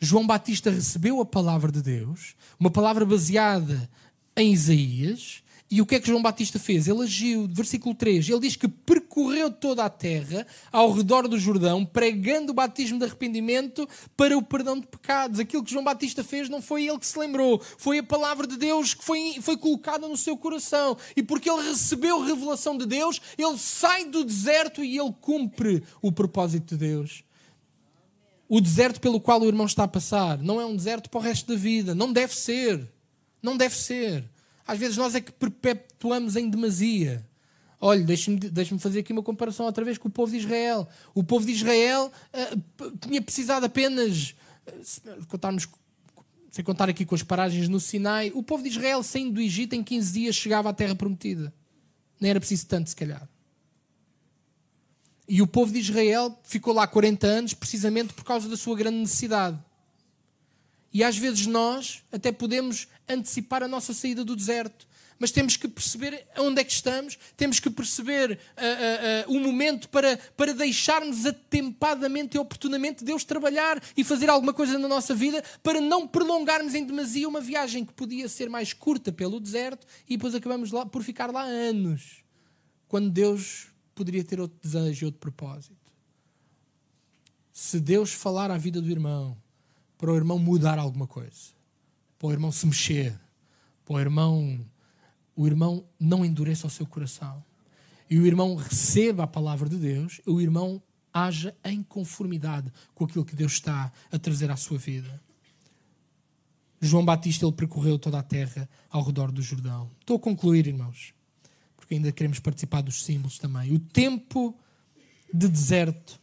João 0.00 0.26
Batista 0.26 0.70
recebeu 0.70 1.20
a 1.20 1.26
palavra 1.26 1.70
de 1.70 1.82
Deus, 1.82 2.34
uma 2.58 2.70
palavra 2.70 3.04
baseada 3.04 3.90
em 4.36 4.52
Isaías, 4.52 5.42
e 5.70 5.80
o 5.80 5.86
que 5.86 5.94
é 5.94 6.00
que 6.00 6.08
João 6.08 6.20
Batista 6.20 6.58
fez? 6.58 6.88
Ele 6.88 7.02
agiu, 7.02 7.46
versículo 7.46 7.94
3, 7.94 8.28
ele 8.28 8.40
diz 8.40 8.56
que 8.56 8.66
percorreu 8.66 9.52
toda 9.52 9.84
a 9.84 9.88
terra 9.88 10.44
ao 10.72 10.90
redor 10.90 11.28
do 11.28 11.38
Jordão, 11.38 11.84
pregando 11.84 12.50
o 12.50 12.54
batismo 12.54 12.98
de 12.98 13.04
arrependimento 13.04 13.88
para 14.16 14.36
o 14.36 14.42
perdão 14.42 14.80
de 14.80 14.88
pecados. 14.88 15.38
Aquilo 15.38 15.62
que 15.62 15.70
João 15.70 15.84
Batista 15.84 16.24
fez 16.24 16.48
não 16.48 16.60
foi 16.60 16.88
ele 16.88 16.98
que 16.98 17.06
se 17.06 17.16
lembrou, 17.16 17.62
foi 17.78 17.98
a 17.98 18.02
palavra 18.02 18.48
de 18.48 18.56
Deus 18.56 18.94
que 18.94 19.04
foi, 19.04 19.36
foi 19.40 19.56
colocada 19.56 20.08
no 20.08 20.16
seu 20.16 20.36
coração. 20.36 20.96
E 21.14 21.22
porque 21.22 21.48
ele 21.48 21.68
recebeu 21.68 22.20
a 22.20 22.26
revelação 22.26 22.76
de 22.76 22.84
Deus, 22.84 23.20
ele 23.38 23.56
sai 23.56 24.06
do 24.06 24.24
deserto 24.24 24.82
e 24.82 24.98
ele 24.98 25.14
cumpre 25.20 25.84
o 26.02 26.10
propósito 26.10 26.74
de 26.74 26.78
Deus. 26.78 27.22
O 28.52 28.60
deserto 28.60 29.00
pelo 29.00 29.20
qual 29.20 29.40
o 29.40 29.46
irmão 29.46 29.64
está 29.64 29.84
a 29.84 29.88
passar 29.88 30.36
não 30.38 30.60
é 30.60 30.66
um 30.66 30.74
deserto 30.74 31.08
para 31.08 31.20
o 31.20 31.22
resto 31.22 31.52
da 31.52 31.54
vida. 31.54 31.94
Não 31.94 32.12
deve 32.12 32.34
ser. 32.34 32.84
Não 33.40 33.56
deve 33.56 33.76
ser. 33.76 34.24
Às 34.66 34.76
vezes 34.76 34.96
nós 34.96 35.14
é 35.14 35.20
que 35.20 35.30
perpetuamos 35.30 36.34
em 36.34 36.50
demasia. 36.50 37.24
Olha, 37.80 38.02
deixe-me 38.02 38.40
deixe 38.40 38.76
fazer 38.76 38.98
aqui 38.98 39.12
uma 39.12 39.22
comparação 39.22 39.66
outra 39.66 39.84
vez 39.84 39.98
com 39.98 40.08
o 40.08 40.10
povo 40.10 40.32
de 40.32 40.38
Israel. 40.38 40.88
O 41.14 41.22
povo 41.22 41.46
de 41.46 41.52
Israel 41.52 42.10
uh, 42.34 42.98
tinha 42.98 43.22
precisado 43.22 43.66
apenas, 43.66 44.34
uh, 44.66 45.26
contarmos, 45.28 45.68
sem 46.50 46.64
contar 46.64 46.88
aqui 46.88 47.06
com 47.06 47.14
as 47.14 47.22
paragens 47.22 47.68
no 47.68 47.78
Sinai, 47.78 48.32
o 48.34 48.42
povo 48.42 48.64
de 48.64 48.68
Israel, 48.68 49.04
saindo 49.04 49.34
do 49.34 49.40
Egito, 49.40 49.74
em 49.76 49.84
15 49.84 50.12
dias 50.12 50.34
chegava 50.34 50.70
à 50.70 50.72
terra 50.72 50.96
prometida. 50.96 51.54
Nem 52.20 52.32
era 52.32 52.40
preciso 52.40 52.66
tanto, 52.66 52.90
se 52.90 52.96
calhar. 52.96 53.28
E 55.32 55.40
o 55.40 55.46
povo 55.46 55.72
de 55.72 55.78
Israel 55.78 56.36
ficou 56.42 56.74
lá 56.74 56.88
40 56.88 57.24
anos 57.24 57.54
precisamente 57.54 58.12
por 58.12 58.24
causa 58.24 58.48
da 58.48 58.56
sua 58.56 58.76
grande 58.76 58.96
necessidade. 58.96 59.56
E 60.92 61.04
às 61.04 61.16
vezes 61.16 61.46
nós 61.46 62.02
até 62.10 62.32
podemos 62.32 62.88
antecipar 63.08 63.62
a 63.62 63.68
nossa 63.68 63.94
saída 63.94 64.24
do 64.24 64.34
deserto. 64.34 64.88
Mas 65.20 65.30
temos 65.30 65.56
que 65.56 65.68
perceber 65.68 66.26
onde 66.36 66.60
é 66.60 66.64
que 66.64 66.72
estamos, 66.72 67.16
temos 67.36 67.60
que 67.60 67.70
perceber 67.70 68.32
uh, 68.32 69.30
uh, 69.30 69.32
uh, 69.32 69.36
o 69.36 69.38
momento 69.38 69.88
para, 69.88 70.18
para 70.36 70.52
deixarmos 70.52 71.24
atempadamente 71.24 72.36
e 72.36 72.40
oportunamente 72.40 73.04
Deus 73.04 73.22
trabalhar 73.22 73.80
e 73.96 74.02
fazer 74.02 74.28
alguma 74.28 74.52
coisa 74.52 74.80
na 74.80 74.88
nossa 74.88 75.14
vida 75.14 75.44
para 75.62 75.80
não 75.80 76.08
prolongarmos 76.08 76.74
em 76.74 76.84
demasia 76.84 77.28
uma 77.28 77.40
viagem 77.40 77.84
que 77.84 77.92
podia 77.92 78.28
ser 78.28 78.50
mais 78.50 78.72
curta 78.72 79.12
pelo 79.12 79.38
deserto 79.38 79.86
e 80.08 80.16
depois 80.16 80.34
acabamos 80.34 80.72
lá, 80.72 80.84
por 80.84 81.04
ficar 81.04 81.30
lá 81.30 81.42
anos, 81.42 82.24
quando 82.88 83.08
Deus 83.08 83.70
poderia 84.00 84.24
ter 84.24 84.40
outro 84.40 84.58
desejo 84.62 85.04
outro 85.04 85.20
propósito. 85.20 85.76
Se 87.52 87.78
Deus 87.78 88.14
falar 88.14 88.50
à 88.50 88.56
vida 88.56 88.80
do 88.80 88.90
irmão, 88.90 89.36
para 89.98 90.10
o 90.10 90.16
irmão 90.16 90.38
mudar 90.38 90.78
alguma 90.78 91.06
coisa, 91.06 91.50
para 92.18 92.28
o 92.28 92.32
irmão 92.32 92.50
se 92.50 92.66
mexer, 92.66 93.20
para 93.84 93.96
o 93.96 94.00
irmão, 94.00 94.66
o 95.36 95.46
irmão 95.46 95.84
não 95.98 96.24
endureça 96.24 96.66
o 96.66 96.70
seu 96.70 96.86
coração 96.86 97.44
e 98.08 98.18
o 98.18 98.26
irmão 98.26 98.56
receba 98.56 99.24
a 99.24 99.26
palavra 99.26 99.68
de 99.68 99.76
Deus, 99.76 100.18
o 100.24 100.40
irmão 100.40 100.82
haja 101.12 101.54
em 101.62 101.82
conformidade 101.82 102.72
com 102.94 103.04
aquilo 103.04 103.24
que 103.26 103.36
Deus 103.36 103.52
está 103.52 103.92
a 104.10 104.18
trazer 104.18 104.50
à 104.50 104.56
sua 104.56 104.78
vida. 104.78 105.20
João 106.80 107.04
Batista 107.04 107.44
ele 107.44 107.52
percorreu 107.52 107.98
toda 107.98 108.18
a 108.18 108.22
terra 108.22 108.66
ao 108.88 109.02
redor 109.02 109.30
do 109.30 109.42
Jordão. 109.42 109.90
Estou 110.00 110.16
a 110.16 110.20
concluir, 110.20 110.66
irmãos, 110.66 111.12
porque 111.90 111.96
ainda 111.96 112.12
queremos 112.12 112.38
participar 112.38 112.82
dos 112.82 113.02
símbolos 113.02 113.36
também. 113.36 113.72
O 113.72 113.78
tempo 113.80 114.56
de 115.34 115.48
deserto 115.48 116.20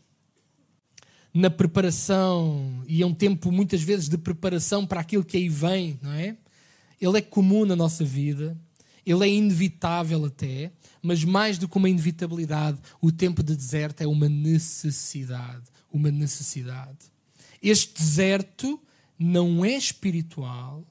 na 1.34 1.49
preparação, 1.49 2.86
e 2.88 3.01
é 3.01 3.05
um 3.05 3.13
tempo 3.13 3.51
muitas 3.51 3.82
vezes 3.82 4.07
de 4.07 4.18
preparação 4.18 4.88
para 4.88 5.01
aquilo 5.01 5.26
que 5.26 5.36
aí 5.36 5.49
vem, 5.49 5.99
não 6.01 6.13
é? 6.13 6.38
Ele 7.01 7.18
é 7.18 7.22
comum 7.22 7.65
na 7.65 7.76
nossa 7.76 8.05
vida, 8.05 8.57
ele 9.05 9.26
é 9.26 9.30
inevitável 9.30 10.24
até, 10.24 10.72
mas 11.01 11.26
mais 11.26 11.57
do 11.57 11.68
que 11.68 11.76
uma 11.76 11.89
inevitabilidade, 11.89 12.80
o 13.01 13.11
tempo 13.11 13.43
de 13.43 13.53
deserto 13.53 13.99
é 14.01 14.07
uma 14.07 14.30
necessidade. 14.30 15.65
Uma 15.91 16.11
necessidade. 16.11 16.97
Este 17.61 17.93
deserto 17.93 18.80
não 19.20 19.65
é 19.65 19.76
espiritual, 19.76 20.86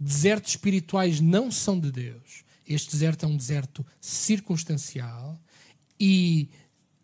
desertos 0.00 0.52
espirituais 0.52 1.20
não 1.20 1.50
são 1.50 1.78
de 1.78 1.92
Deus. 1.92 2.43
Este 2.66 2.92
deserto 2.92 3.24
é 3.24 3.28
um 3.28 3.36
deserto 3.36 3.84
circunstancial 4.00 5.40
e 5.98 6.48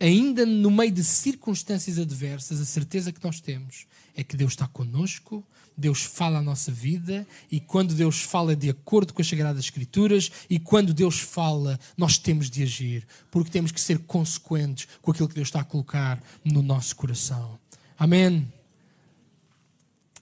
ainda 0.01 0.47
no 0.47 0.71
meio 0.71 0.91
de 0.91 1.05
circunstâncias 1.05 1.99
adversas, 1.99 2.61
a 2.61 2.65
certeza 2.65 3.13
que 3.13 3.23
nós 3.23 3.41
temos 3.41 3.87
é 4.15 4.25
que 4.25 4.37
Deus 4.37 4.53
está 4.53 4.67
conosco, 4.67 5.47
Deus 5.77 6.03
fala 6.03 6.39
a 6.39 6.43
nossa 6.43 6.73
vida, 6.73 7.27
e 7.51 7.61
quando 7.61 7.95
Deus 7.95 8.21
fala 8.21 8.57
de 8.57 8.69
acordo 8.69 9.15
com 9.15 9.23
as 9.23 9.29
Sagradas 9.29 9.65
Escrituras, 9.65 10.31
e 10.49 10.59
quando 10.59 10.93
Deus 10.93 11.21
fala, 11.21 11.79
nós 11.97 12.19
temos 12.19 12.51
de 12.51 12.63
agir, 12.63 13.07
porque 13.31 13.51
temos 13.51 13.71
que 13.71 13.81
ser 13.81 13.99
consequentes 14.01 14.89
com 15.01 15.11
aquilo 15.11 15.29
que 15.29 15.35
Deus 15.35 15.49
está 15.49 15.61
a 15.61 15.65
colocar 15.65 16.23
no 16.45 16.63
nosso 16.63 16.97
coração. 16.97 17.59
Amém? 17.99 18.51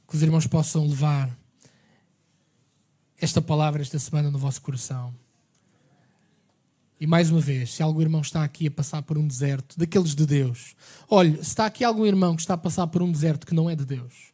Que 0.06 0.16
os 0.16 0.22
irmãos 0.22 0.46
possam 0.46 0.86
levar 0.86 1.36
esta 3.20 3.42
palavra 3.42 3.82
esta 3.82 3.98
semana 3.98 4.30
no 4.30 4.38
vosso 4.38 4.60
coração. 4.62 5.12
E 7.00 7.06
mais 7.06 7.30
uma 7.30 7.40
vez, 7.40 7.74
se 7.74 7.82
algum 7.82 8.00
irmão 8.00 8.20
está 8.20 8.42
aqui 8.42 8.66
a 8.66 8.70
passar 8.70 9.02
por 9.02 9.16
um 9.16 9.26
deserto, 9.26 9.78
daqueles 9.78 10.14
de 10.14 10.26
Deus, 10.26 10.74
olhe, 11.08 11.36
se 11.36 11.42
está 11.42 11.66
aqui 11.66 11.84
algum 11.84 12.04
irmão 12.04 12.34
que 12.34 12.42
está 12.42 12.54
a 12.54 12.58
passar 12.58 12.86
por 12.88 13.02
um 13.02 13.12
deserto 13.12 13.46
que 13.46 13.54
não 13.54 13.70
é 13.70 13.76
de 13.76 13.84
Deus, 13.84 14.32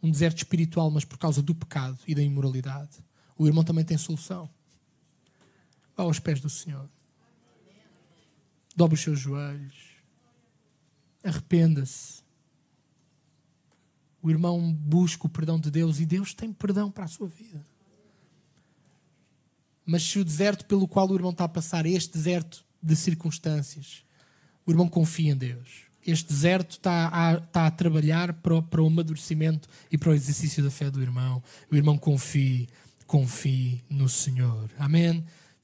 um 0.00 0.10
deserto 0.10 0.38
espiritual, 0.38 0.90
mas 0.90 1.04
por 1.04 1.18
causa 1.18 1.42
do 1.42 1.54
pecado 1.54 1.98
e 2.06 2.14
da 2.14 2.22
imoralidade, 2.22 3.02
o 3.36 3.46
irmão 3.46 3.64
também 3.64 3.84
tem 3.84 3.98
solução. 3.98 4.48
Vá 5.96 6.04
aos 6.04 6.20
pés 6.20 6.40
do 6.40 6.48
Senhor. 6.48 6.88
Dobre 8.76 8.94
os 8.94 9.00
seus 9.00 9.18
joelhos. 9.18 9.74
Arrependa-se. 11.22 12.22
O 14.22 14.30
irmão 14.30 14.72
busca 14.72 15.26
o 15.26 15.30
perdão 15.30 15.58
de 15.58 15.70
Deus 15.70 16.00
e 16.00 16.06
Deus 16.06 16.32
tem 16.32 16.52
perdão 16.52 16.90
para 16.90 17.04
a 17.04 17.08
sua 17.08 17.28
vida. 17.28 17.64
Mas 19.84 20.02
se 20.02 20.18
o 20.18 20.24
deserto 20.24 20.64
pelo 20.64 20.88
qual 20.88 21.08
o 21.08 21.14
irmão 21.14 21.30
está 21.30 21.44
a 21.44 21.48
passar 21.48 21.86
é 21.86 21.90
este 21.90 22.12
deserto 22.12 22.64
de 22.82 22.96
circunstâncias, 22.96 24.02
o 24.66 24.70
irmão 24.70 24.88
confia 24.88 25.32
em 25.32 25.36
Deus. 25.36 25.84
Este 26.06 26.28
deserto 26.28 26.72
está 26.72 27.10
a, 27.12 27.34
está 27.34 27.66
a 27.66 27.70
trabalhar 27.70 28.34
para 28.34 28.56
o, 28.56 28.62
para 28.62 28.82
o 28.82 28.86
amadurecimento 28.86 29.68
e 29.90 29.96
para 29.96 30.10
o 30.10 30.14
exercício 30.14 30.62
da 30.62 30.70
fé 30.70 30.90
do 30.90 31.00
irmão. 31.00 31.42
O 31.70 31.76
irmão 31.76 31.96
confie, 31.96 32.68
confie 33.06 33.82
no 33.88 34.08
Senhor. 34.08 34.70
Amém? 34.78 35.24